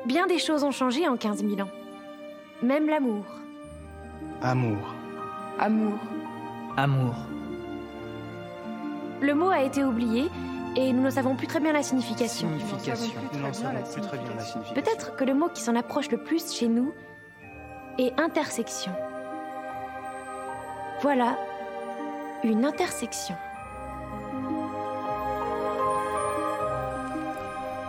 [0.05, 1.71] Bien des choses ont changé en 15 000 ans.
[2.61, 3.25] Même l'amour.
[4.43, 4.93] Amour.
[5.59, 5.97] Amour.
[6.77, 7.15] Amour.
[9.19, 10.29] Le mot a été oublié
[10.75, 12.49] et nous ne savons plus très bien la signification.
[12.59, 13.19] Signification.
[13.33, 14.81] Nous n'en savons plus très bien la signification.
[14.81, 16.93] Peut-être que le mot qui s'en approche le plus chez nous
[17.97, 18.91] est intersection.
[21.01, 21.35] Voilà
[22.43, 23.35] une intersection.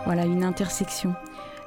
[0.05, 1.13] Voilà une intersection.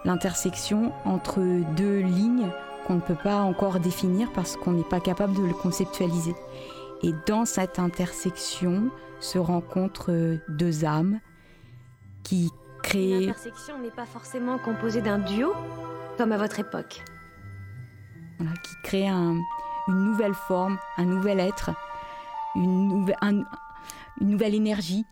[0.05, 1.41] L'intersection entre
[1.77, 2.51] deux lignes
[2.87, 6.35] qu'on ne peut pas encore définir parce qu'on n'est pas capable de le conceptualiser.
[7.03, 11.21] Et dans cette intersection se rencontrent euh, deux âmes
[12.23, 12.51] qui
[12.83, 13.27] créent...
[13.27, 15.53] L'intersection n'est pas forcément composée d'un duo,
[16.19, 17.03] comme à votre époque.
[18.39, 19.41] voilà, qui crée un-
[19.89, 21.71] une nouvelle forme, un nouvel être,
[22.55, 23.45] une, nouve- un-
[24.21, 25.05] une nouvelle énergie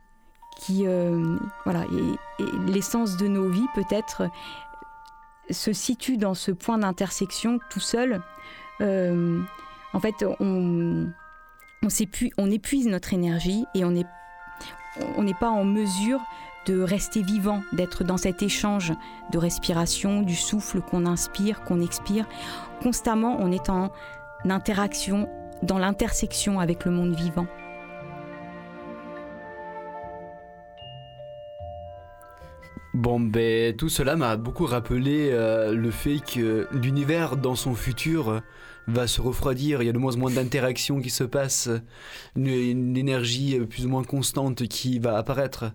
[0.57, 4.29] qui, euh, voilà, et, et l'essence de nos vies peut-être
[5.51, 8.21] se situe dans ce point d'intersection tout seul.
[8.81, 9.41] Euh,
[9.93, 11.09] en fait, on,
[11.83, 11.89] on,
[12.39, 14.07] on épuise notre énergie et on n'est
[15.17, 16.21] on pas en mesure
[16.67, 18.93] de rester vivant, d'être dans cet échange
[19.33, 22.27] de respiration, du souffle qu'on inspire, qu'on expire.
[22.83, 23.91] Constamment, on est en
[24.49, 25.29] interaction,
[25.63, 27.47] dans l'intersection avec le monde vivant.
[32.95, 38.29] Bon, ben, tout cela m'a beaucoup rappelé euh, le fait que l'univers, dans son futur,
[38.29, 38.41] euh,
[38.87, 39.83] va se refroidir.
[39.83, 41.69] Il y a de moins en moins d'interactions qui se passent,
[42.37, 45.73] une, une énergie euh, plus ou moins constante qui va apparaître.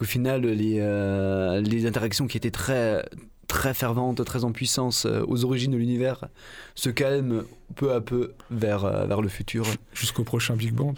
[0.00, 3.04] Au final, les, euh, les interactions qui étaient très
[3.48, 6.28] très ferventes, très en puissance euh, aux origines de l'univers,
[6.74, 7.42] se calment
[7.74, 9.66] peu à peu vers, euh, vers le futur.
[9.92, 10.94] Jusqu'au prochain Big Bang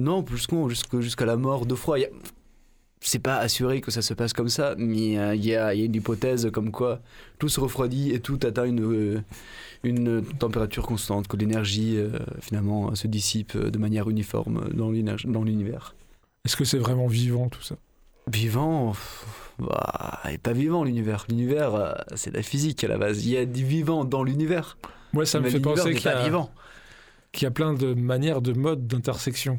[0.00, 1.98] Non, jusqu'au- jusqu'au- jusqu'à la mort de froid.
[1.98, 2.08] A-
[3.00, 5.80] c'est pas assuré que ça se passe comme ça, mais euh, il y, a, il
[5.80, 7.00] y a une hypothèse comme quoi
[7.38, 9.22] tout se refroidit et tout atteint une, euh,
[9.84, 15.94] une température constante, que l'énergie euh, finalement se dissipe de manière uniforme dans l'univers.
[16.44, 17.76] Est-ce que c'est vraiment vivant tout ça?
[18.30, 18.92] Vivant,
[19.58, 21.24] bah, est pas vivant l'univers.
[21.28, 23.24] L'univers, c'est la physique à la base.
[23.24, 24.76] Il y a du vivant dans l'univers.
[25.12, 26.48] Moi, ça me fait penser qu'il y, a,
[27.40, 29.58] y a plein de manières, de modes d'intersection.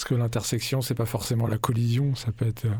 [0.00, 2.70] Parce que l'intersection, c'est pas forcément la collision, ça peut être euh,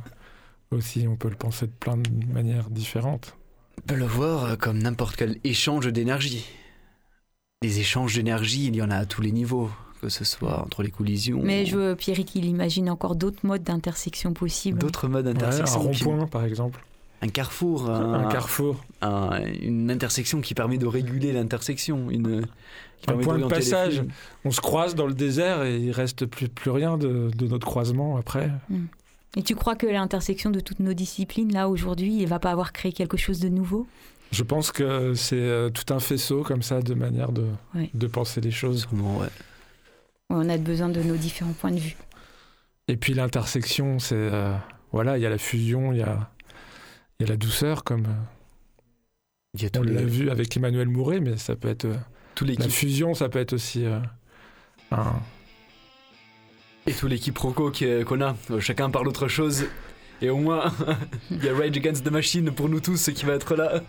[0.79, 3.37] aussi, on peut le penser de plein de manières différentes.
[3.77, 6.47] On peut le voir euh, comme n'importe quel échange d'énergie.
[7.61, 10.83] Les échanges d'énergie, il y en a à tous les niveaux, que ce soit entre
[10.83, 11.43] les collisions.
[11.45, 14.79] Mais je veux, Pierrick, il imagine encore d'autres modes d'intersection possibles.
[14.79, 15.91] D'autres modes Ouais, un d'intersection.
[15.91, 16.83] qui- rond-point, par exemple.
[17.23, 17.91] Un carrefour.
[17.91, 18.83] Un carrefour.
[19.03, 22.11] un- une intersection qui permet de réguler l'intersection.
[22.11, 22.47] Une,
[23.03, 24.03] qui Un point de passage.
[24.45, 27.67] On se croise dans le désert et il reste plus, plus rien de, de notre
[27.67, 28.51] croisement après.
[29.37, 32.73] Et tu crois que l'intersection de toutes nos disciplines, là, aujourd'hui, il va pas avoir
[32.73, 33.87] créé quelque chose de nouveau?
[34.33, 37.45] Je pense que c'est euh, tout un faisceau comme ça de manière de,
[37.75, 37.91] Ouais.
[37.95, 38.87] de penser les choses.
[38.93, 39.27] Ouais,
[40.31, 41.97] On a besoin de nos différents points de vue.
[42.89, 44.55] Et puis l'intersection, c'est euh,
[44.93, 46.31] voilà, il y a la fusion, il y a,
[47.21, 48.07] il y a la douceur comme
[49.55, 51.95] Il y a on les- l'a vu avec Emmanuel Mouret, mais ça peut être euh,
[52.43, 54.01] les la fusion, ça peut être aussi euh,
[54.91, 55.21] un
[56.87, 58.35] Et tous les quiproquos qui- qu'on a.
[58.51, 59.67] Euh, Chacun parle autre chose.
[60.23, 60.73] Et au moins,
[61.31, 63.83] il y a Rage Against the Machine pour nous tous qui va être là.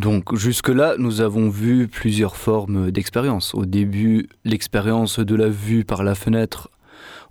[0.00, 3.54] Donc jusque-là, nous avons vu plusieurs formes d'expérience.
[3.54, 6.70] Au début, l'expérience de la vue par la fenêtre.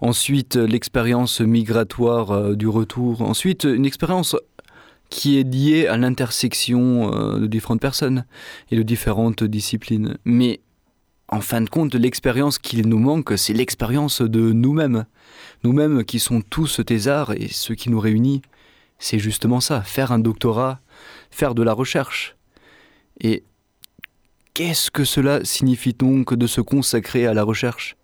[0.01, 3.23] Ensuite, l'expérience migratoire euh, du retour.
[3.23, 4.35] Ensuite, une expérience
[5.09, 8.23] qui est liée à l'intersection euh, de différentes personnes
[8.69, 10.19] et de différentes disciplines.
[10.23, 10.59] Mais
[11.27, 15.07] en fin de compte, l'expérience qu'il nous manque, c'est l'expérience de nous-mêmes.
[15.63, 18.43] Nous-mêmes qui sont tous thésards et ce qui nous réunit,
[18.99, 20.79] c'est justement ça, faire un doctorat,
[21.31, 22.35] faire de la recherche.
[23.21, 23.43] Et
[24.53, 27.95] qu'est-ce que cela signifie donc de se consacrer à la recherche?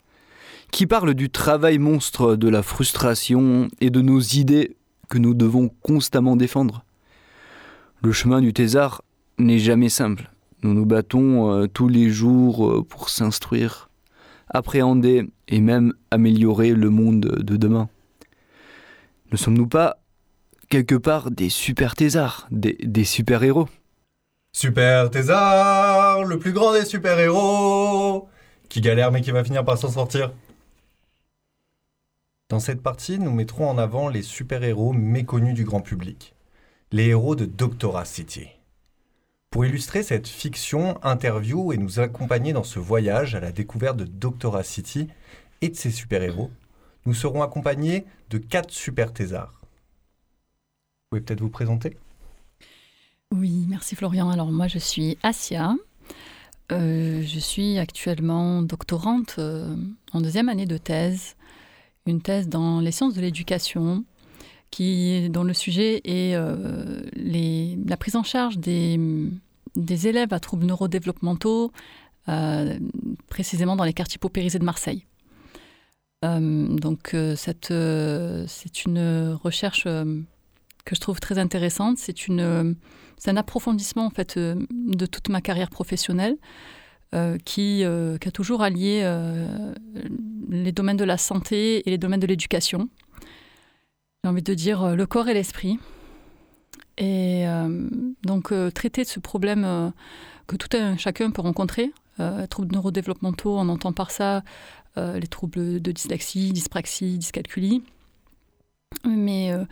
[0.72, 4.76] Qui parle du travail monstre, de la frustration et de nos idées
[5.10, 6.84] que nous devons constamment défendre?
[8.02, 9.02] Le chemin du thésard
[9.38, 10.32] n'est jamais simple.
[10.64, 13.90] Nous nous battons euh, tous les jours euh, pour s'instruire,
[14.50, 17.88] appréhender et même améliorer le monde de demain.
[19.32, 19.98] Ne sommes-nous pas
[20.70, 23.68] quelque part des super thésards, des, des super-héros?
[24.58, 28.30] Super Thésard, le plus grand des super-héros,
[28.70, 30.34] qui galère mais qui va finir par s'en sortir.
[32.48, 36.36] Dans cette partie, nous mettrons en avant les super-héros méconnus du grand public,
[36.94, 38.48] les héros de Doctora City.
[39.50, 44.06] Pour illustrer cette fiction, interview et nous accompagner dans ce voyage à la découverte de
[44.06, 45.10] Doctora City
[45.60, 46.50] et de ses super-héros,
[47.06, 49.60] nous serons accompagnés de quatre super thésards.
[49.60, 51.98] Vous pouvez peut-être vous présenter?
[53.34, 54.30] Oui, merci Florian.
[54.30, 55.76] Alors moi je suis Asia.
[56.72, 59.76] Euh, je suis actuellement doctorante euh,
[60.14, 61.36] en deuxième année de thèse,
[62.08, 64.04] une thèse dans les sciences de l'éducation,
[64.72, 69.00] qui, dont le sujet est euh, la prise en charge des,
[70.08, 71.72] élèves à troubles neurodéveloppementaux,
[73.28, 75.06] précisément dans les quartiers paupérisés de Marseille.
[76.24, 82.00] Donc c'est une recherche que je trouve très intéressante.
[82.00, 82.76] C'est une,
[83.18, 86.38] c'est un approfondissement en fait euh, de toute ma carrière professionnelle
[87.14, 89.04] euh, qui, euh, qui a toujours allié
[90.50, 92.90] les domaines de la santé et les domaines de l'éducation.
[94.24, 95.80] J'ai envie de dire le corps et l'esprit.
[96.98, 97.46] Et
[98.24, 99.92] donc traiter de ce problème
[100.48, 101.92] que tout un chacun peut rencontrer,
[102.50, 104.44] troubles neurodéveloppementaux, on entend par ça
[104.98, 107.84] les troubles de dyslexie, dyspraxie, dyscalculie.
[109.06, 109.66] Mais euh,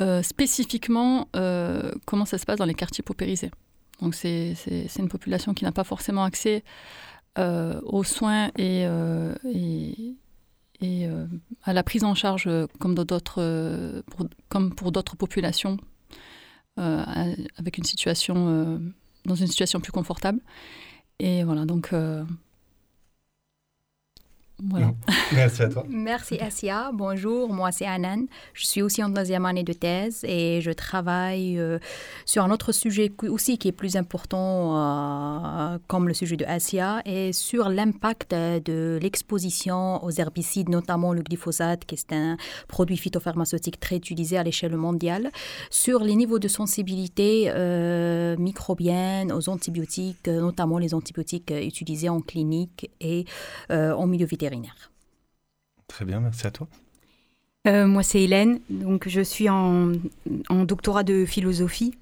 [0.00, 3.50] euh, spécifiquement, euh, comment ça se passe dans les quartiers paupérisés.
[4.00, 4.54] Donc c'est
[4.98, 6.64] une population qui n'a pas forcément accès
[7.36, 8.84] aux soins et,
[11.62, 12.48] à la prise en charge
[12.78, 14.02] comme d'autres,
[14.48, 15.76] comme pour d'autres populations
[16.76, 18.80] avec une situation
[19.26, 20.40] dans une situation plus confortable.
[21.18, 21.92] Et voilà, donc
[24.68, 24.92] voilà.
[25.32, 25.84] Merci à toi.
[25.88, 26.90] Merci Asia.
[26.92, 28.26] Bonjour, moi c'est Anan.
[28.52, 31.78] Je suis aussi en deuxième année de thèse et je travaille euh,
[32.26, 36.44] sur un autre sujet qui- aussi qui est plus important euh, comme le sujet de
[36.44, 42.36] Asia et sur l'impact de l'exposition aux herbicides, notamment le glyphosate qui est un
[42.68, 45.30] produit phytopharmaceutique très utilisé à l'échelle mondiale,
[45.70, 52.90] sur les niveaux de sensibilité euh, microbienne aux antibiotiques, notamment les antibiotiques utilisés en clinique
[53.00, 53.24] et
[53.70, 54.49] euh, en milieu vétérinaire.
[55.86, 56.68] Très bien, merci à toi.
[57.66, 58.60] Euh, moi, c'est Hélène.
[58.70, 59.92] Donc, je suis en,
[60.48, 61.94] en doctorat de philosophie.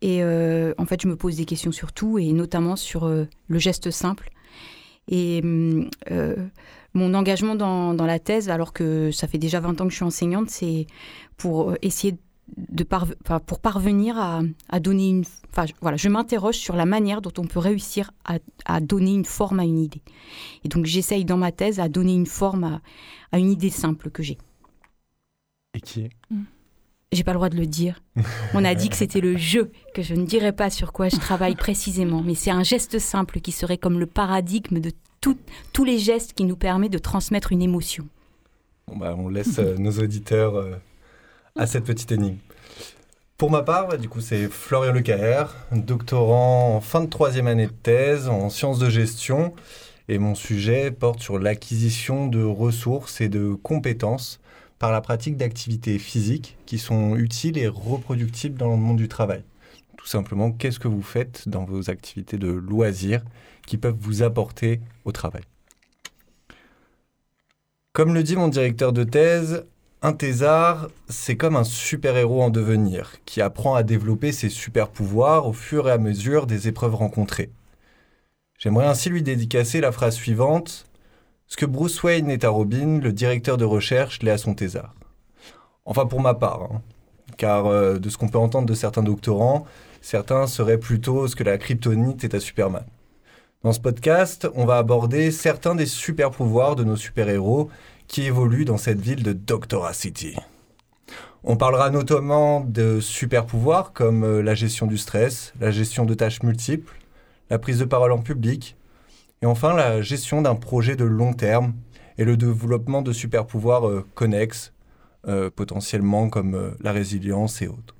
[0.00, 3.26] Et euh, en fait, je me pose des questions sur tout, et notamment sur euh,
[3.48, 4.30] le geste simple.
[5.08, 5.42] Et
[6.94, 9.96] mon engagement dans, dans la thèse, alors que ça fait déjà 20 ans que je
[9.96, 10.86] suis enseignante, c'est
[11.36, 12.16] pour essayer
[12.56, 15.24] de parve- enfin, pour parvenir à, à donner une...
[15.50, 19.12] Enfin, je- voilà, je m'interroge sur la manière dont on peut réussir à, à donner
[19.14, 20.02] une forme à une idée.
[20.64, 22.80] Et donc, j'essaye dans ma thèse à donner une forme à,
[23.32, 24.38] à une idée simple que j'ai.
[25.74, 26.10] Et qui est?
[27.12, 28.02] J'ai pas le droit de le dire.
[28.54, 31.16] On a dit que c'était le jeu, que je ne dirais pas sur quoi je
[31.16, 35.36] travaille précisément, mais c'est un geste simple qui serait comme le paradigme de tout-
[35.72, 38.08] tous les gestes qui nous permet de transmettre une émotion.
[38.88, 40.72] Bon, bah, on laisse euh, nos auditeurs euh,
[41.56, 42.38] à cette petite énigme.
[43.36, 47.72] Pour ma part, du coup, c'est Florian Lecaer, doctorant en fin de troisième année de
[47.72, 49.52] thèse en sciences de gestion.
[50.08, 54.40] Et mon sujet porte sur l'acquisition de ressources et de compétences
[54.78, 59.42] par la pratique d'activités physiques qui sont utiles et reproductibles dans le monde du travail.
[59.96, 63.22] Tout simplement, qu'est-ce que vous faites dans vos activités de loisirs
[63.66, 65.42] qui peuvent vous apporter au travail?
[67.92, 69.64] Comme le dit mon directeur de thèse,
[70.02, 75.52] un thésard, c'est comme un super-héros en devenir, qui apprend à développer ses super-pouvoirs au
[75.52, 77.50] fur et à mesure des épreuves rencontrées.
[78.58, 80.86] J'aimerais ainsi lui dédicacer la phrase suivante
[81.46, 84.94] Ce que Bruce Wayne est à Robin, le directeur de recherche l'est à son thésard.
[85.84, 86.82] Enfin, pour ma part, hein.
[87.36, 89.66] car euh, de ce qu'on peut entendre de certains doctorants,
[90.00, 92.84] certains seraient plutôt ce que la kryptonite est à Superman.
[93.62, 97.70] Dans ce podcast, on va aborder certains des super-pouvoirs de nos super-héros
[98.12, 100.36] qui évoluent dans cette ville de Doctora City.
[101.44, 106.42] On parlera notamment de super-pouvoirs comme euh, la gestion du stress, la gestion de tâches
[106.42, 106.94] multiples,
[107.48, 108.76] la prise de parole en public,
[109.40, 111.72] et enfin la gestion d'un projet de long terme
[112.18, 114.74] et le développement de super-pouvoirs euh, connexes,
[115.26, 117.96] euh, potentiellement comme la résilience et autres.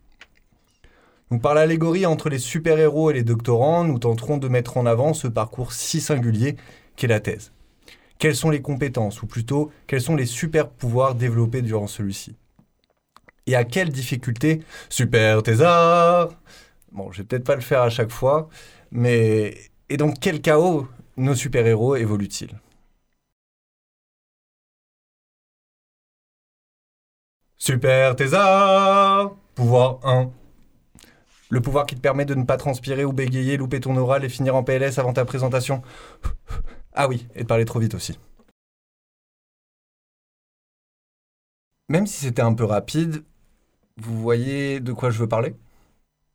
[1.40, 5.26] Par l'allégorie entre les super-héros et les doctorants, nous tenterons de mettre en avant ce
[5.26, 6.56] parcours si singulier
[6.96, 7.50] qu'est la thèse.
[8.22, 12.36] Quelles sont les compétences, ou plutôt quels sont les super pouvoirs développés durant celui-ci?
[13.48, 16.28] Et à quelles difficultés Super Thésard
[16.92, 18.48] Bon, je vais peut-être pas le faire à chaque fois,
[18.92, 19.56] mais
[19.88, 22.56] et dans quel chaos nos super-héros évoluent-ils?
[27.58, 30.30] Super Thésard Pouvoir 1.
[31.50, 34.28] Le pouvoir qui te permet de ne pas transpirer ou bégayer, louper ton oral et
[34.28, 35.82] finir en PLS avant ta présentation.
[36.94, 38.18] Ah oui, et de parler trop vite aussi.
[41.88, 43.24] Même si c'était un peu rapide,
[43.96, 45.54] vous voyez de quoi je veux parler?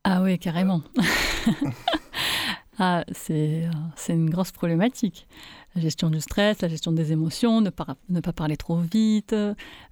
[0.03, 0.81] Ah oui, carrément.
[2.79, 5.27] ah, c'est euh, c'est une grosse problématique.
[5.75, 9.33] La gestion du stress, la gestion des émotions, ne pas, ne pas parler trop vite,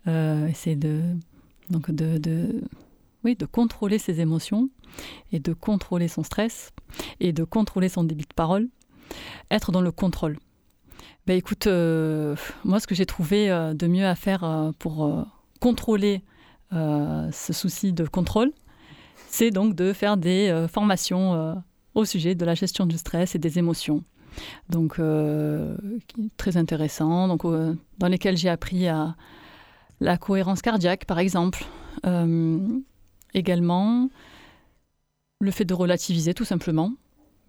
[0.08, 1.02] euh, essayer de,
[1.70, 2.64] donc de, de,
[3.24, 4.70] oui, de contrôler ses émotions
[5.32, 6.72] et de contrôler son stress
[7.20, 8.68] et de contrôler son débit de parole.
[9.52, 10.38] Être dans le contrôle.
[11.26, 15.26] Ben écoute, euh, moi ce que j'ai trouvé euh, de mieux à faire euh, pour
[15.60, 16.22] contrôler
[16.72, 18.52] ce souci de contrôle,
[19.30, 21.56] c'est donc de faire des formations
[21.94, 24.04] au sujet de la gestion du stress et des émotions.
[24.68, 25.00] Donc
[26.36, 27.44] très intéressant, donc,
[27.98, 29.16] dans lesquels j'ai appris à
[30.02, 31.64] la cohérence cardiaque par exemple.
[33.34, 34.10] Également,
[35.40, 36.92] le fait de relativiser tout simplement,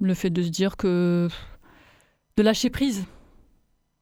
[0.00, 1.28] le fait de se dire que
[2.36, 3.06] de lâcher prise.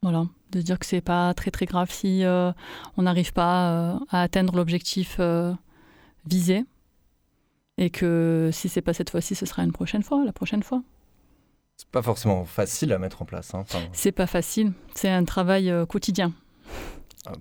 [0.04, 2.52] Voilà, de se dire que c'est pas très très grave si euh,
[2.98, 5.52] on n'arrive pas euh, à atteindre l'objectif euh,
[6.26, 6.64] visé
[7.78, 10.82] et que si c'est pas cette fois-ci, ce sera une prochaine fois, la prochaine fois.
[11.78, 13.54] C'est pas forcément facile à mettre en place.
[13.54, 13.60] hein.
[13.62, 16.32] Enfin, C'est pas facile, c'est un travail quotidien.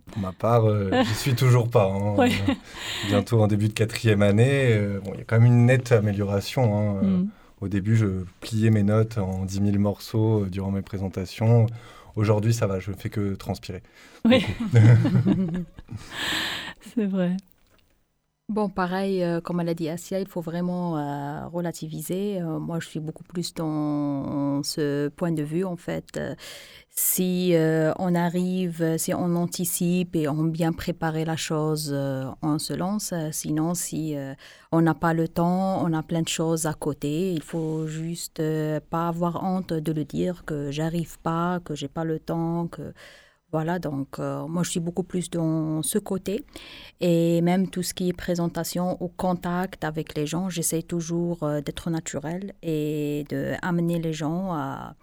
[0.08, 1.92] pour ma part, euh, j'y suis toujours pas.
[1.92, 2.16] hein.
[2.16, 2.32] Ouais.
[3.08, 4.70] Bientôt en début de quatrième année.
[4.72, 6.78] euh, bon, il y a quand même une nette amélioration.
[6.78, 6.96] hein.
[7.04, 7.30] Euh, Mm.
[7.62, 8.08] Au début, je
[8.42, 11.68] pliais mes notes en 10 000 morceaux durant mes présentations.
[12.16, 13.82] Aujourd'hui, ça va, je ne fais que transpirer.
[14.26, 14.46] Oui.
[16.96, 17.38] C'est vrai.
[18.50, 22.42] Bon, pareil, euh, comme elle a dit Asia, il faut vraiment euh, relativiser.
[22.42, 26.20] Euh, moi, je suis beaucoup plus dans ce point de vue, en fait.
[26.90, 27.56] Si
[27.98, 31.92] on arrive, si on anticipe et on bien préparé la chose,
[32.42, 33.14] on se lance.
[33.32, 34.16] Sinon, si
[34.72, 38.42] on n'a pas le temps, on a plein de choses à côté, il faut juste
[38.92, 42.94] pas avoir honte de le dire que j'arrive pas, que j'ai pas le temps, que
[43.54, 46.44] voilà, donc euh, moi je suis beaucoup plus dans ce côté.
[47.02, 51.62] Et même tout ce qui est présentation au contact avec les gens, j'essaie toujours euh,
[51.62, 54.96] d'être naturel et d'amener les gens à,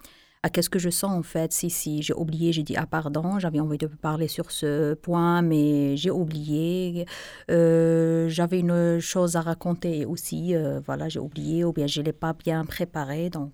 [0.51, 1.53] qu'est-ce que je sens en fait.
[1.53, 5.41] Si, si j'ai oublié, j'ai dit ah pardon, j'avais envie de parler sur ce point,
[5.41, 7.05] mais j'ai oublié.
[7.49, 10.53] Euh, j'avais une chose à raconter aussi,
[10.85, 13.29] voilà, j'ai oublié ou bien je ne l'ai pas bien préparé.
[13.29, 13.53] Donc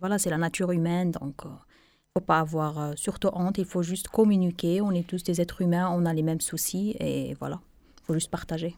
[0.00, 1.10] voilà, c'est la nature humaine.
[1.10, 1.42] Donc.
[2.16, 4.80] Faut pas avoir euh, surtout honte, il faut juste communiquer.
[4.82, 7.60] On est tous des êtres humains, on a les mêmes soucis et voilà,
[8.02, 8.76] il faut juste partager.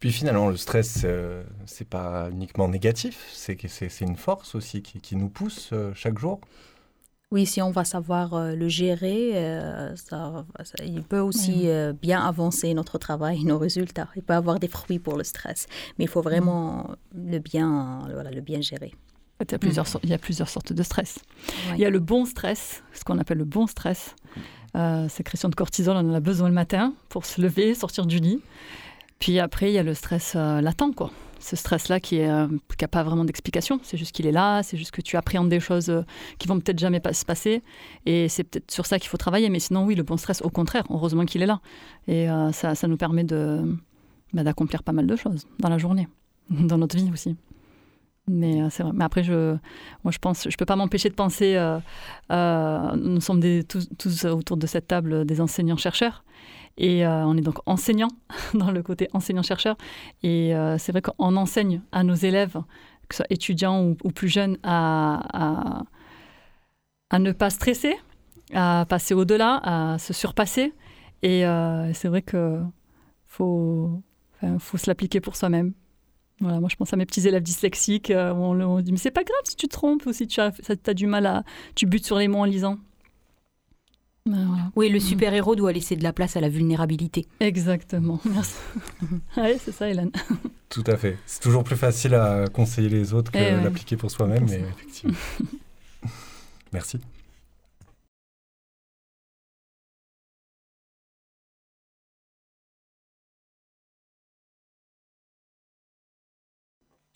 [0.00, 4.54] Puis finalement, le stress, euh, c'est pas uniquement négatif, c'est que c'est c'est une force
[4.54, 6.40] aussi qui, qui nous pousse euh, chaque jour.
[7.30, 11.66] Oui, si on va savoir euh, le gérer, euh, ça, ça- il peut aussi
[12.00, 14.08] bien avancer notre travail, nos résultats.
[14.16, 15.66] Il peut avoir des fruits pour le stress,
[15.98, 18.94] mais il faut vraiment le bien, voilà, le bien gérer.
[19.38, 21.20] Fait, il y a plusieurs, sor- il y a plusieurs sortes de stress.
[21.68, 21.74] Ouais.
[21.76, 24.14] Il y a le bon stress, ce qu'on appelle le bon stress.
[24.76, 28.18] Euh, sécrétion de cortisol, on en a besoin le matin pour se lever, sortir du
[28.18, 28.40] lit.
[29.18, 31.10] Puis après, il y a le stress euh, latent, quoi.
[31.40, 32.48] Ce stress-là qui n'a
[32.90, 33.78] pas vraiment d'explication.
[33.84, 36.02] C'est juste qu'il est là, c'est juste que tu appréhendes des choses euh,
[36.40, 37.62] qui vont peut-être jamais pas se passer.
[38.06, 39.48] Et c'est peut-être sur ça qu'il faut travailler.
[39.48, 41.60] Mais sinon, oui, le bon stress, au contraire, heureusement qu'il est là.
[42.08, 43.62] Et euh, ça, ça nous permet de,
[44.32, 46.08] bah, d'accomplir pas mal de choses dans la journée,
[46.50, 47.36] dans notre vie aussi.
[48.28, 48.92] Mais euh, c'est vrai.
[48.94, 49.56] Mais après, je,
[50.04, 51.56] moi, je pense, je peux pas m'empêcher de penser.
[51.56, 51.78] euh,
[52.30, 56.24] euh, nous sommes tous, autour de cette table des enseignants-chercheurs,
[56.76, 58.10] et euh, on est donc enseignants
[58.54, 59.76] dans le côté enseignant-chercheur.
[60.22, 62.58] Et c'est vrai qu'on enseigne à nos élèves,
[63.08, 65.84] que ce soit étudiants ou, plus jeunes, à,
[67.10, 67.96] à, ne pas stresser,
[68.54, 70.72] à passer au-delà, à se surpasser.
[71.22, 71.42] Et
[71.94, 72.60] c'est vrai que
[73.26, 74.02] faut,
[74.58, 75.72] faut se l'appliquer pour soi-même.
[76.40, 78.98] Voilà, moi je pense à mes petits élèves dyslexiques, euh, on, leur- on dit mais
[78.98, 80.50] c'est pas grave si tu te trompes ou si tu as,
[80.94, 81.42] du mal à,
[81.74, 82.78] tu butes sur les mots en lisant.
[84.26, 84.62] Ben, voilà.
[84.76, 87.26] Oui, le super-héros doit laisser de la place à la vulnérabilité.
[87.40, 88.54] Exactement, merci.
[89.36, 90.10] oui, c'est ça Hélène.
[90.68, 91.16] Tout à fait.
[91.26, 93.64] C'est toujours plus facile à conseiller les autres que Eh ouais.
[93.64, 95.16] l'appliquer pour soi-même, mais effectivement.
[96.72, 96.98] Merci.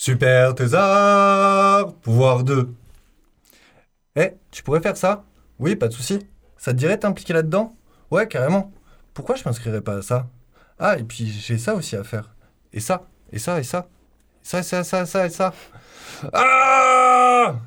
[0.03, 2.75] Super Thésard Pouvoir 2.
[4.17, 5.25] Eh, tu pourrais faire ça?
[5.61, 6.27] Oui, pas de souci.
[6.57, 7.77] Ça te dirait t'impliquer là-dedans?
[8.11, 8.73] Ouais, carrément.
[9.15, 10.29] Pourquoi je m'inscrirais pas à ça?
[10.81, 12.35] Ah, et puis j'ai ça aussi à faire.
[12.73, 13.87] Et ça, et ça, et ça.
[14.43, 15.55] Ça, et ça, ça, ça, et ça.
[16.33, 17.61] Ah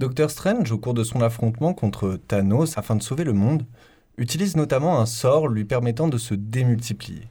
[0.00, 3.64] Docteur Strange, au cours de son affrontement contre Thanos afin de sauver le monde,
[4.16, 7.28] utilise notamment un sort lui permettant de se démultiplier.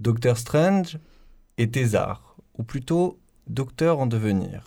[0.00, 0.98] Docteur Strange
[1.58, 4.66] est Thésard, ou plutôt docteur en devenir.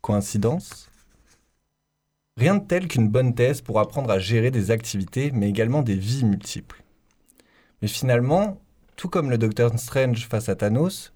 [0.00, 0.90] Coïncidence?
[2.36, 5.94] Rien de tel qu'une bonne thèse pour apprendre à gérer des activités, mais également des
[5.94, 6.82] vies multiples.
[7.80, 8.60] Mais finalement,
[8.96, 11.12] tout comme le Docteur Strange face à Thanos,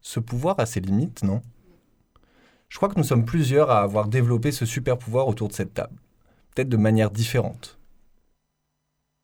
[0.00, 1.40] ce pouvoir a ses limites, non?
[2.68, 5.74] Je crois que nous sommes plusieurs à avoir développé ce super pouvoir autour de cette
[5.74, 5.94] table,
[6.52, 7.78] peut-être de manière différente.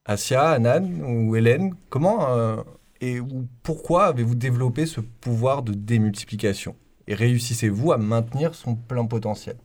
[0.05, 2.63] Asia, Anan ou Hélène, comment euh,
[3.01, 6.75] et ou pourquoi avez-vous développé ce pouvoir de démultiplication?
[7.07, 9.57] Et réussissez-vous à maintenir son plein potentiel?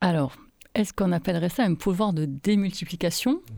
[0.00, 0.36] Alors,
[0.74, 3.40] est-ce qu'on appellerait ça un pouvoir de démultiplication?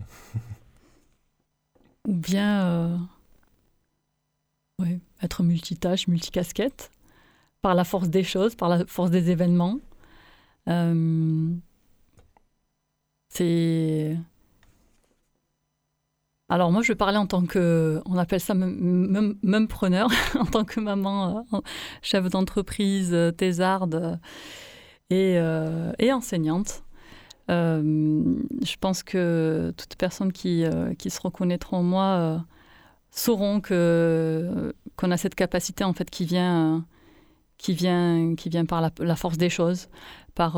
[2.08, 2.96] Ou bien euh,
[4.80, 6.90] ouais, être multitâche, multicasquette?
[7.62, 9.78] Par la force des choses, par la force des événements?
[10.68, 11.54] Euh,
[13.28, 14.16] C'est.
[16.52, 20.80] Alors moi, je parlais en tant que, on appelle ça même, preneur, en tant que
[20.80, 21.58] maman, euh,
[22.02, 24.20] chef d'entreprise, euh, thésarde
[25.08, 26.82] et, euh, et enseignante.
[27.48, 32.44] Je pense que toutes personnes qui, se reconnaîtront en moi
[33.10, 36.84] sauront que qu'on a cette capacité en fait qui vient
[37.56, 39.88] qui vient qui vient par la, force des choses,
[40.34, 40.56] par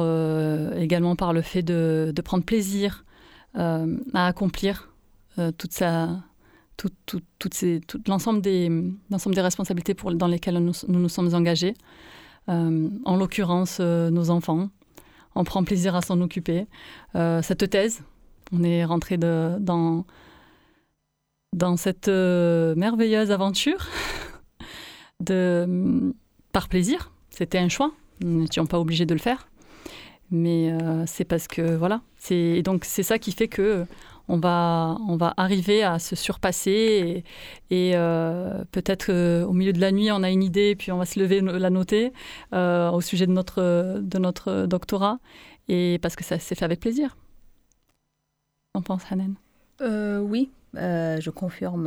[0.77, 3.05] également par le fait de, prendre plaisir
[3.55, 4.94] à accomplir
[5.59, 6.23] toute sa,
[6.77, 11.75] tout, tout, tout l'ensemble des, des responsabilités pour, dans lesquelles nous nous, nous sommes engagés.
[12.49, 14.69] Euh, en l'occurrence, euh, nos enfants.
[15.35, 16.67] On prend plaisir à s'en occuper.
[17.15, 18.03] Euh, cette thèse,
[18.53, 20.05] on est rentré dans,
[21.53, 23.87] dans cette euh, merveilleuse aventure
[25.21, 26.15] de,
[26.53, 27.13] par plaisir.
[27.31, 27.93] C'était un choix.
[28.21, 29.49] Nous n'étions pas obligés de le faire.
[30.31, 32.03] Mais euh, c'est parce que, voilà.
[32.17, 33.87] C'est, donc, c'est ça qui fait que
[34.29, 37.25] on va, on va arriver à se surpasser
[37.71, 40.93] et, et euh, peut-être euh, au milieu de la nuit on a une idée puis
[40.93, 42.13] on va se lever la noter
[42.53, 45.19] euh, au sujet de notre, de notre doctorat
[45.69, 47.17] et parce que ça s'est fait avec plaisir.
[48.75, 49.35] On pense Hanen?
[49.81, 51.85] Oui, je confirme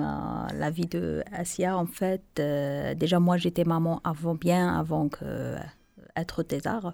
[0.54, 1.78] l'avis de Asia.
[1.78, 5.56] En fait, déjà moi j'étais maman avant, bien avant que
[6.18, 6.94] être thésard.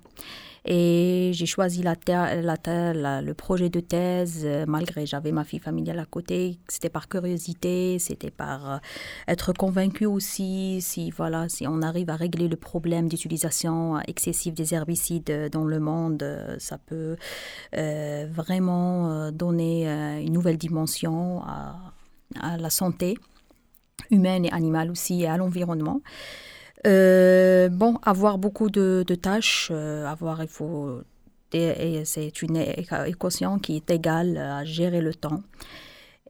[0.66, 6.00] Et j'ai choisi la la le projet de thèse euh, malgré j'avais ma fille familiale
[6.00, 6.58] à côté.
[6.70, 8.78] C'était par curiosité, c'était par euh,
[9.28, 14.74] être convaincu aussi si voilà si on arrive à régler le problème d'utilisation excessive des
[14.74, 16.24] herbicides euh, dans le monde,
[16.60, 17.18] ça peut
[17.74, 19.88] vraiment donner
[20.22, 23.18] une nouvelle dimension à la santé
[24.12, 26.02] humaine et animale aussi et à l'environnement.
[26.86, 31.02] Euh, bon, avoir beaucoup de, tâches, euh, avoir, il faut,
[31.52, 35.42] c'est une équation qui est égale à gérer le temps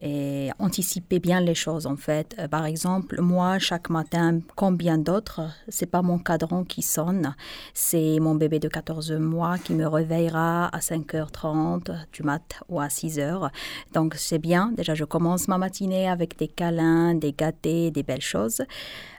[0.04, 2.34] et anticiper bien les choses en fait.
[2.38, 7.34] Euh, par exemple, moi chaque matin, comme bien d'autres, c'est pas mon cadran qui sonne,
[7.72, 12.88] c'est mon bébé de 14 mois qui me réveillera à 5h30 du mat ou à
[12.88, 13.50] 6h.
[13.92, 18.20] Donc c'est bien, déjà je commence ma matinée avec des câlins, des gâtés, des belles
[18.20, 18.62] choses.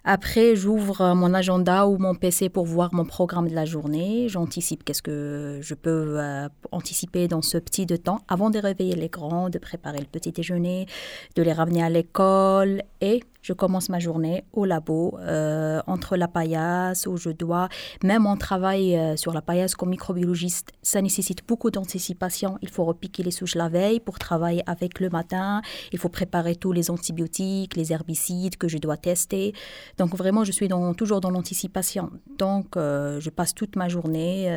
[0.07, 4.29] Après, j'ouvre mon agenda ou mon PC pour voir mon programme de la journée.
[4.29, 8.95] J'anticipe qu'est-ce que je peux euh, anticiper dans ce petit de temps avant de réveiller
[8.95, 10.85] les grands, de préparer le petit déjeuner,
[11.35, 16.27] de les ramener à l'école et je commence ma journée au labo euh, entre la
[16.27, 17.69] paillasse où je dois,
[18.03, 22.57] même mon travail euh, sur la paillasse comme microbiologiste, ça nécessite beaucoup d'anticipation.
[22.63, 25.61] Il faut repiquer les souches la veille pour travailler avec le matin.
[25.91, 29.53] Il faut préparer tous les antibiotiques, les herbicides que je dois tester.
[29.99, 32.09] Donc vraiment, je suis dans, toujours dans l'anticipation.
[32.39, 34.49] Donc, euh, je passe toute ma journée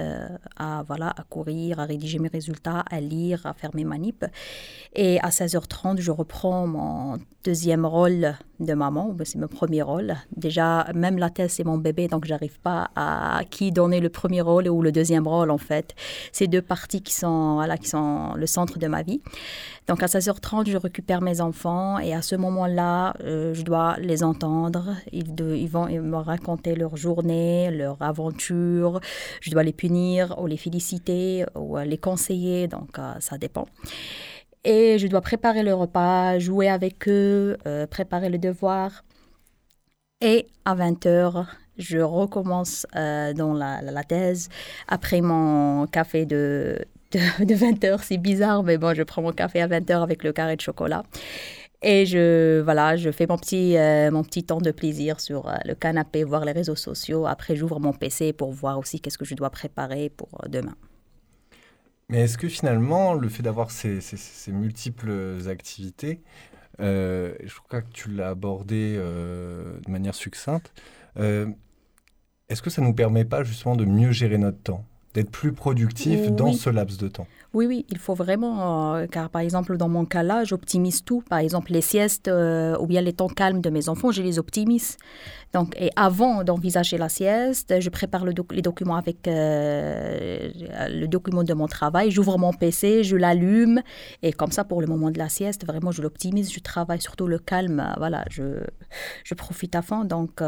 [0.56, 4.24] à, voilà, à courir, à rédiger mes résultats, à lire, à faire mes manips.
[4.94, 10.15] Et à 16h30, je reprends mon deuxième rôle de maman, c'est mon premier rôle.
[10.35, 14.41] Déjà, même la thèse, c'est mon bébé, donc j'arrive pas à qui donner le premier
[14.41, 15.95] rôle ou le deuxième rôle, en fait.
[16.33, 19.21] C'est deux parties qui sont, voilà, qui sont le centre de ma vie.
[19.89, 24.23] Donc à 16h30, je récupère mes enfants et à ce moment-là, euh, je dois les
[24.23, 24.95] entendre.
[25.13, 29.01] Ils vont me raconter leur journée, leur aventure.
[29.41, 33.67] Je dois les punir ou les féliciter ou les conseiller, donc euh, ça dépend.
[34.65, 39.05] Et je dois préparer le repas, jouer avec eux, euh, préparer le devoir.
[40.21, 41.47] Et à 20h,
[41.79, 44.49] je recommence euh, dans la, thèse.
[44.89, 46.79] Après mon café de,
[47.13, 50.03] de, de 20 heures, c'est bizarre, mais bon, je prends mon café à 20 heures
[50.03, 51.05] avec le carré de chocolat.
[51.81, 55.75] Et je, voilà, je fais mon petit, euh, mon petit temps de plaisir sur le
[55.75, 57.27] canapé, voir les réseaux sociaux.
[57.27, 60.75] Après, j'ouvre mon PC pour voir aussi qu'est-ce que je dois préparer pour demain.
[62.11, 66.23] Mais est-ce que finalement, le fait d'avoir ces, ces, ces, multiples activités,
[66.81, 70.73] euh, je crois que tu l'as abordé euh, de manière succincte,
[71.19, 71.47] euh,
[72.49, 75.53] est-ce que ça ne nous permet pas justement de mieux gérer notre temps, d'être plus
[75.53, 76.31] productif oui.
[76.31, 77.27] dans ce laps de temps?
[77.59, 81.23] Oui, oui, il faut vraiment, euh, car par exemple, dans mon cas là, j'optimise tout.
[81.29, 84.39] Par exemple, les siestes euh, ou bien les temps calmes de mes enfants, je les
[84.39, 84.97] optimise.
[85.53, 90.51] Donc, et avant d'envisager la sieste, je prépare les documents avec euh,
[90.89, 93.81] le document de mon travail, j'ouvre mon PC, je l'allume,
[94.23, 97.27] et comme ça, pour le moment de la sieste, vraiment, je l'optimise, je travaille surtout
[97.27, 98.61] le calme, voilà, je,
[99.25, 100.05] je profite à fond.
[100.05, 100.41] Donc,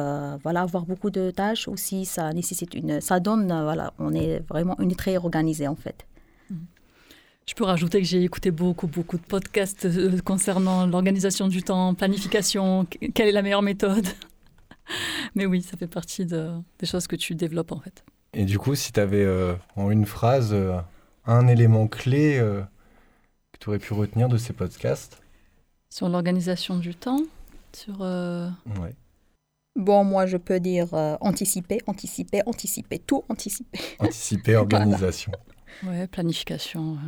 [0.45, 4.79] voilà, avoir beaucoup de tâches aussi, ça nécessite une, ça donne, voilà, on est vraiment
[4.79, 6.07] une très organisée en fait.
[7.47, 11.95] Je peux rajouter que j'ai écouté beaucoup, beaucoup de podcasts euh, concernant l'organisation du temps,
[11.95, 14.07] planification, quelle est la meilleure méthode.
[15.35, 18.05] Mais oui, ça fait partie de, des choses que tu développes en fait.
[18.35, 20.79] Et du coup, si tu avais euh, en une phrase euh,
[21.27, 22.63] un élément clé euh,
[23.53, 25.21] que tu aurais pu retenir de ces podcasts?
[25.93, 27.23] Sur l'organisation du temps
[27.73, 28.49] sur euh,
[28.81, 28.95] ouais.
[29.77, 33.79] Bon, moi, je peux dire euh, anticiper, anticiper, anticiper, tout anticiper.
[33.99, 35.33] Anticiper, organisation.
[35.83, 36.01] voilà.
[36.01, 36.99] Ouais, planification.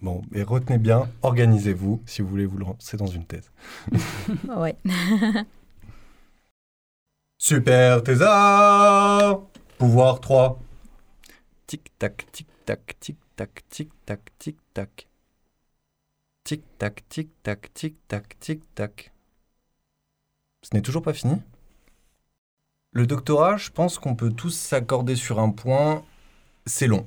[0.00, 3.50] Bon, et retenez bien, organisez-vous si vous voulez vous lancer dans une thèse.
[4.56, 4.76] ouais.
[7.38, 9.42] Super thésard
[9.78, 10.58] Pouvoir 3.
[11.66, 15.08] Tic-tac, tic-tac, tic-tac, tic-tac, tic-tac.
[16.44, 19.12] Tic-tac, tic-tac, tic-tac, tic-tac.
[20.62, 21.34] Ce n'est toujours pas fini
[22.92, 26.04] Le doctorat, je pense qu'on peut tous s'accorder sur un point,
[26.66, 27.06] c'est long.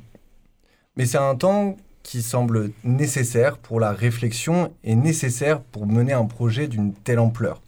[0.97, 6.25] Mais c'est un temps qui semble nécessaire pour la réflexion et nécessaire pour mener un
[6.25, 7.61] projet d'une telle ampleur.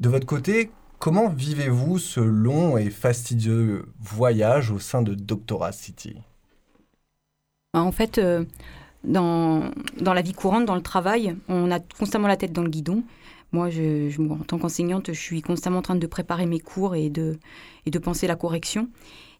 [0.00, 6.16] De votre côté, comment vivez-vous ce long et fastidieux voyage au sein de Doctorat City?
[7.74, 8.44] En fait, euh,
[9.04, 9.70] dans,
[10.00, 13.04] dans la vie courante, dans le travail, on a constamment la tête dans le guidon.
[13.52, 17.08] Moi, je, en tant qu'enseignante, je suis constamment en train de préparer mes cours et
[17.08, 17.38] de,
[17.86, 18.88] et de penser la correction.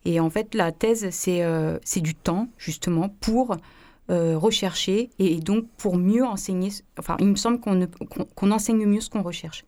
[0.04, 3.56] Et en fait, la thèse, c'est euh, du temps, justement, pour
[4.10, 6.70] euh, rechercher et, donc pour mieux enseigner.
[6.98, 9.64] Enfin, il me semble qu'on qu enseigne mieux ce qu'on recherche.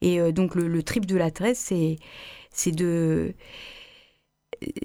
[0.00, 3.34] Et euh, donc, le, le, trip de la thèse, c'est de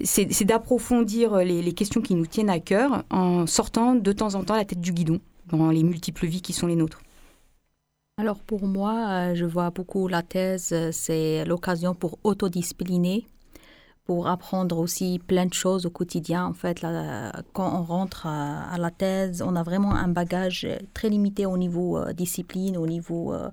[0.04, 4.44] c'est d'approfondir les, les, questions qui nous tiennent à cœur en sortant de temps en
[4.44, 5.18] temps la tête du guidon
[5.48, 7.00] dans les multiples vies qui sont les nôtres.
[8.16, 13.26] Alors pour moi, euh, je vois beaucoup la thèse, c'est l'occasion pour autodiscipliner,
[14.04, 16.44] pour apprendre aussi plein de choses au quotidien.
[16.44, 16.84] En fait,
[17.54, 21.96] quand on rentre à, la thèse, on a vraiment un bagage très limité au niveau
[21.96, 23.50] euh, discipline, au niveau, euh,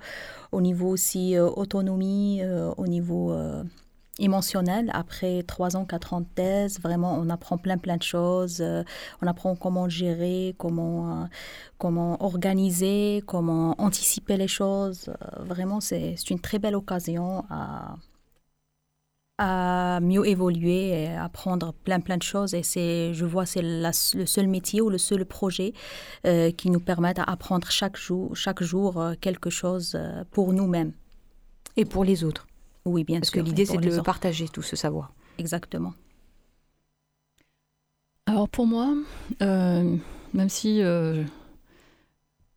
[0.52, 2.42] au niveau aussi euh, autonomie,
[2.78, 3.34] au niveau
[4.20, 4.92] émotionnel.
[4.94, 8.62] Après trois ans, quatre ans de thèse, vraiment, on apprend plein, plein de choses.
[9.22, 11.30] On apprend comment gérer, comment,
[11.78, 15.10] comment organiser, comment anticiper les choses.
[15.40, 17.96] Vraiment, c'est une très belle occasion à,
[19.38, 22.54] à mieux évoluer et apprendre plein, plein de choses.
[22.54, 25.74] Et c'est, je vois, c'est le seul métier ou le seul projet
[26.26, 30.94] euh, qui nous permet d'apprendre chaque jour, chaque jour euh, quelque chose euh, pour nous-mêmes.
[31.78, 32.48] Et pour les autres.
[32.86, 33.40] Oui, bien Parce sûr.
[33.40, 35.14] Parce que l'idée, c'est de le partager, tout ce savoir.
[35.38, 35.94] Exactement.
[38.28, 38.94] Alors pour moi,
[39.42, 39.98] euh,
[40.34, 41.24] même si euh,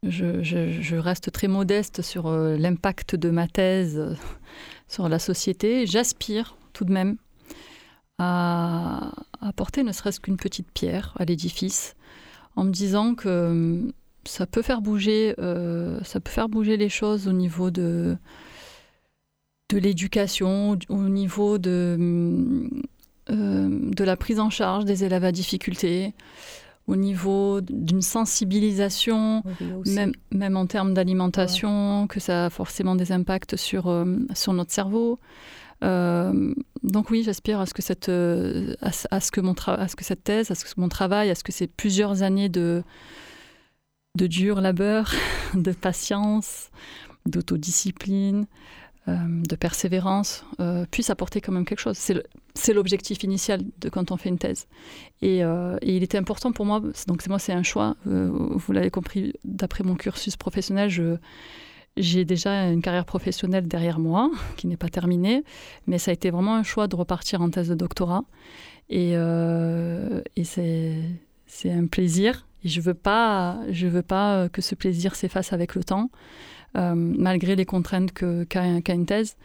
[0.03, 4.17] je, je, je, reste très modeste sur l'impact de ma thèse
[4.89, 7.17] sur la société, j'aspire tout de même
[8.19, 11.97] à apporter ne serait-ce qu'une petite pierre à l'édifice
[12.57, 13.81] en me disant que
[14.25, 18.17] ça peut faire bouger, euh, ça peut faire bouger les choses au niveau de
[19.71, 22.69] de l'éducation, au niveau de,
[23.31, 26.13] euh, de la prise en charge des élèves à difficulté,
[26.87, 32.09] au niveau d'une sensibilisation, oui, même, même, en termes d'alimentation, ouais.
[32.09, 35.19] que ça a forcément des impacts sur, euh, sur notre cerveau.
[35.85, 39.97] Euh, donc oui, j'aspire à ce que cette à, à, ce que mon à ce
[39.97, 42.83] que cette thèse, à ce que mon travail, à ce que ces plusieurs années de
[44.17, 45.13] de dur labeur,
[45.55, 46.71] de patience,
[47.27, 48.47] d'autodiscipline,
[49.07, 51.99] euh, de persévérance euh, puisse apporter quand même quelque chose.
[52.55, 54.67] C'est l'objectif initial de quand on fait une thèse.
[55.21, 58.73] Et, euh, et il était important pour moi, donc moi c'est un choix, euh, vous
[58.73, 61.17] l'avez compris, d'après mon cursus professionnel, je,
[61.97, 65.45] j'ai déjà une carrière professionnelle derrière moi, qui n'est pas terminée,
[65.87, 68.25] mais ça a été vraiment un choix de repartir en thèse de doctorat.
[68.91, 72.47] Et, euh, c'est, un plaisir.
[72.65, 76.11] Et je ne veux, pas, veux pas que ce plaisir s'efface avec le temps,
[76.77, 79.37] euh, malgré les contraintes qu'a, une thèse.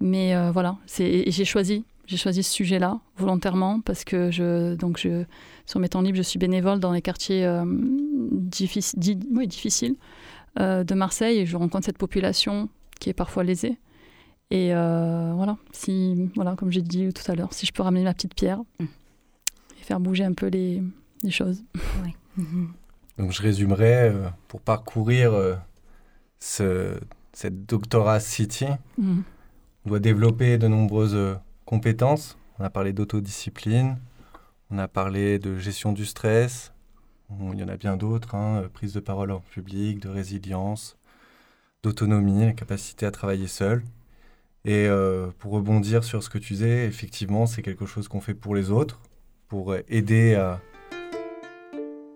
[0.00, 1.84] Mais euh, voilà, j'ai choisi.
[2.06, 5.24] J'ai choisi ce sujet-là volontairement parce que je, donc je,
[5.64, 9.96] sur mes temps libres, je suis bénévole dans les quartiers euh, diffici- di- oui, difficiles
[10.58, 12.68] euh, de Marseille et je rencontre cette population
[13.00, 13.78] qui est parfois lésée.
[14.50, 18.04] Et euh, voilà, si, voilà, comme j'ai dit tout à l'heure, si je peux ramener
[18.04, 20.82] ma petite pierre et faire bouger un peu les,
[21.22, 21.64] les choses.
[23.18, 25.54] Donc je résumerai, euh, pour parcourir euh,
[26.38, 26.98] ce,
[27.32, 28.66] cette doctorat City,
[28.98, 29.22] Mhm.
[29.84, 32.38] on doit développer de nombreuses compétences.
[32.58, 33.98] On a parlé d'autodiscipline,
[34.70, 36.72] on a parlé de gestion du stress,
[37.52, 40.96] il y en a bien d'autres, hein, euh, prise de parole en public, de résilience,
[41.82, 43.82] d'autonomie, la capacité à travailler seul.
[44.64, 48.34] Et euh, pour rebondir sur ce que tu disais, effectivement, c'est quelque chose qu'on fait
[48.34, 49.00] pour les autres,
[49.48, 50.60] pour euh, aider à,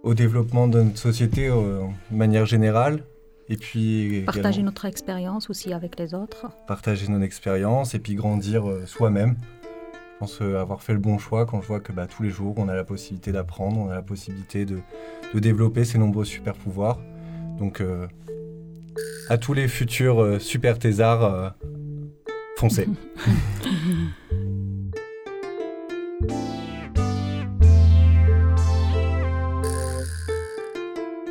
[0.03, 3.05] au développement de notre société euh, de manière générale.
[3.49, 6.47] Et puis Partager notre expérience aussi avec les autres.
[6.69, 9.37] partager nos expériences et puis grandir euh, soi-même.
[10.21, 12.29] Je pense euh, avoir fait le bon choix quand je vois que bah, tous les
[12.29, 14.81] jours, on a la possibilité d'apprendre, on a la possibilité de,
[15.33, 16.99] de développer ces nombreux super pouvoirs.
[17.59, 18.07] Donc, euh,
[19.31, 21.49] à tous les futurs euh, super thésards, euh,
[22.59, 22.87] foncez.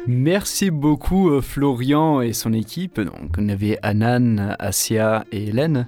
[0.08, 3.00] Merci beaucoup Florian et son équipe.
[3.00, 5.88] Donc on avait Anan, Asia et Hélène.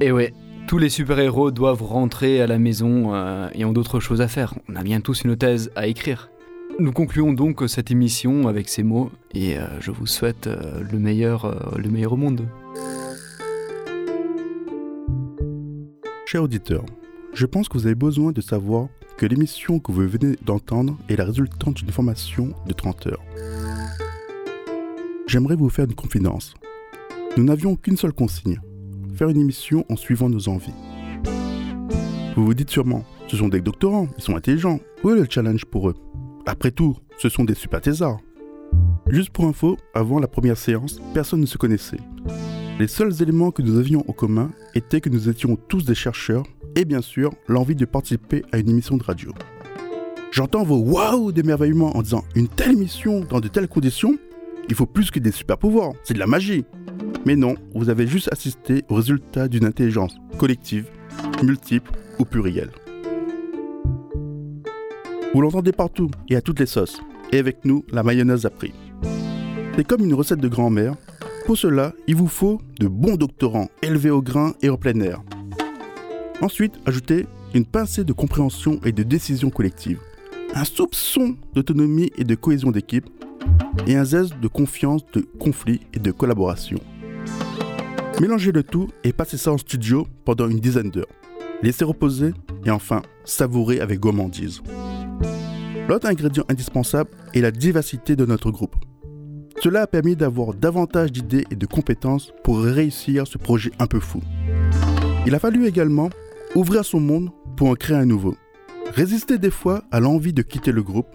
[0.00, 0.34] Et ouais,
[0.72, 4.54] tous les super-héros doivent rentrer à la maison euh, et ont d'autres choses à faire.
[4.70, 6.30] On a bien tous une thèse à écrire.
[6.78, 10.98] Nous concluons donc cette émission avec ces mots et euh, je vous souhaite euh, le
[10.98, 12.48] meilleur, le meilleur au monde.
[16.24, 16.86] Chers auditeurs,
[17.34, 18.88] je pense que vous avez besoin de savoir
[19.18, 23.24] que l'émission que vous venez d'entendre est la résultante d'une formation de 30 heures.
[25.26, 26.54] J'aimerais vous faire une confidence.
[27.36, 28.58] Nous n'avions qu'une seule consigne,
[29.14, 30.74] faire une émission en suivant nos envies.
[32.36, 35.64] Vous vous dites sûrement, ce sont des doctorants, ils sont intelligents, où est le challenge
[35.64, 35.94] pour eux?
[36.46, 38.20] Après tout, ce sont des super thésards.
[39.08, 42.00] Juste pour info, avant la première séance, personne ne se connaissait.
[42.78, 46.44] Les seuls éléments que nous avions en commun étaient que nous étions tous des chercheurs
[46.74, 49.32] et bien sûr l'envie de participer à une émission de radio.
[50.30, 54.16] J'entends vos waouh d'émerveillement en disant une telle émission dans de telles conditions,
[54.68, 56.64] il faut plus que des super pouvoirs, c'est de la magie.
[57.24, 60.86] Mais non, vous avez juste assisté au résultat d'une intelligence collective,
[61.42, 62.70] multiple ou plurielle.
[65.34, 67.00] Vous l'entendez partout et à toutes les sauces.
[67.32, 68.74] Et avec nous, la mayonnaise a pris.
[69.76, 70.94] C'est comme une recette de grand-mère.
[71.46, 75.22] Pour cela, il vous faut de bons doctorants élevés au grain et en plein air.
[76.42, 80.00] Ensuite, ajoutez une pincée de compréhension et de décision collective,
[80.54, 83.08] un soupçon d'autonomie et de cohésion d'équipe,
[83.86, 86.78] et un zeste de confiance, de conflit et de collaboration.
[88.20, 91.06] Mélangez le tout et passez ça en studio pendant une dizaine d'heures.
[91.62, 92.32] Laissez reposer
[92.64, 94.62] et enfin savourez avec gourmandise.
[95.88, 98.76] L'autre ingrédient indispensable est la diversité de notre groupe.
[99.62, 104.00] Cela a permis d'avoir davantage d'idées et de compétences pour réussir ce projet un peu
[104.00, 104.20] fou.
[105.26, 106.10] Il a fallu également
[106.54, 108.34] ouvrir son monde pour en créer un nouveau.
[108.94, 111.06] Résister des fois à l'envie de quitter le groupe.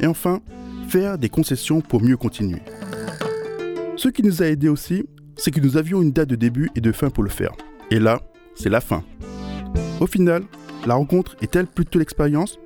[0.00, 0.40] Et enfin,
[0.88, 2.62] faire des concessions pour mieux continuer.
[3.96, 5.04] Ce qui nous a aidé aussi,
[5.36, 7.52] c'est que nous avions une date de début et de fin pour le faire.
[7.90, 8.20] Et là,
[8.54, 9.04] c'est la fin.
[10.00, 10.44] Au final,
[10.86, 12.58] la rencontre est-elle plutôt l'expérience?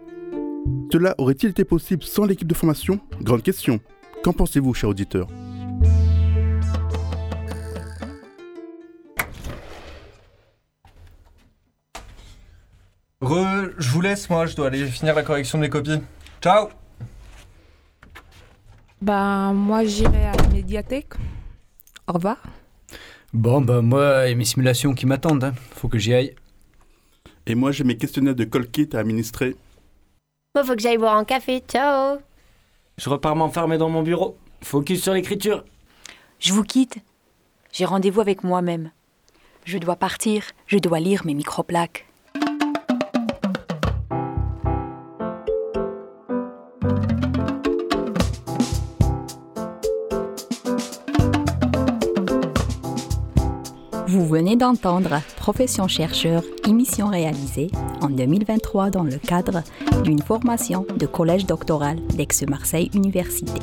[0.93, 3.01] Cela aurait-il été possible sans l'équipe de formation?
[3.21, 3.81] Grande question.
[4.23, 5.29] Qu'en pensez-vous, chers auditeurs?
[13.21, 16.01] Re, je vous laisse, moi, je dois aller finir la correction de mes copies.
[16.41, 16.69] Ciao
[19.03, 21.15] Ben, moi, j'irai à la médiathèque.
[22.07, 22.37] Au revoir.
[23.33, 25.43] Bon, bah moi, il y a mes simulations qui m'attendent.
[25.45, 25.55] hein.
[25.73, 26.35] Faut que j'y aille.
[27.47, 29.57] Et moi, j'ai mes questionnaires de Colkit à administrer.
[30.55, 31.63] Moi, faut que j'aille boire un café.
[31.67, 32.19] Ciao
[32.97, 34.37] Je repars m'enfermer dans mon bureau.
[34.63, 35.65] Focus sur l'écriture.
[36.39, 36.99] Je vous quitte.
[37.73, 38.91] J'ai rendez-vous avec moi-même.
[39.65, 42.07] Je dois partir, je dois lire mes microplaques.
[54.23, 59.65] Vous venez d'entendre Profession chercheur, émission réalisée en 2023 dans le cadre
[60.05, 63.61] d'une formation de collège doctoral d'Aix-Marseille Université.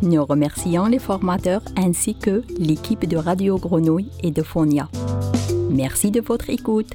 [0.00, 4.88] Nous remercions les formateurs ainsi que l'équipe de Radio Grenouille et de Fonia.
[5.70, 6.94] Merci de votre écoute.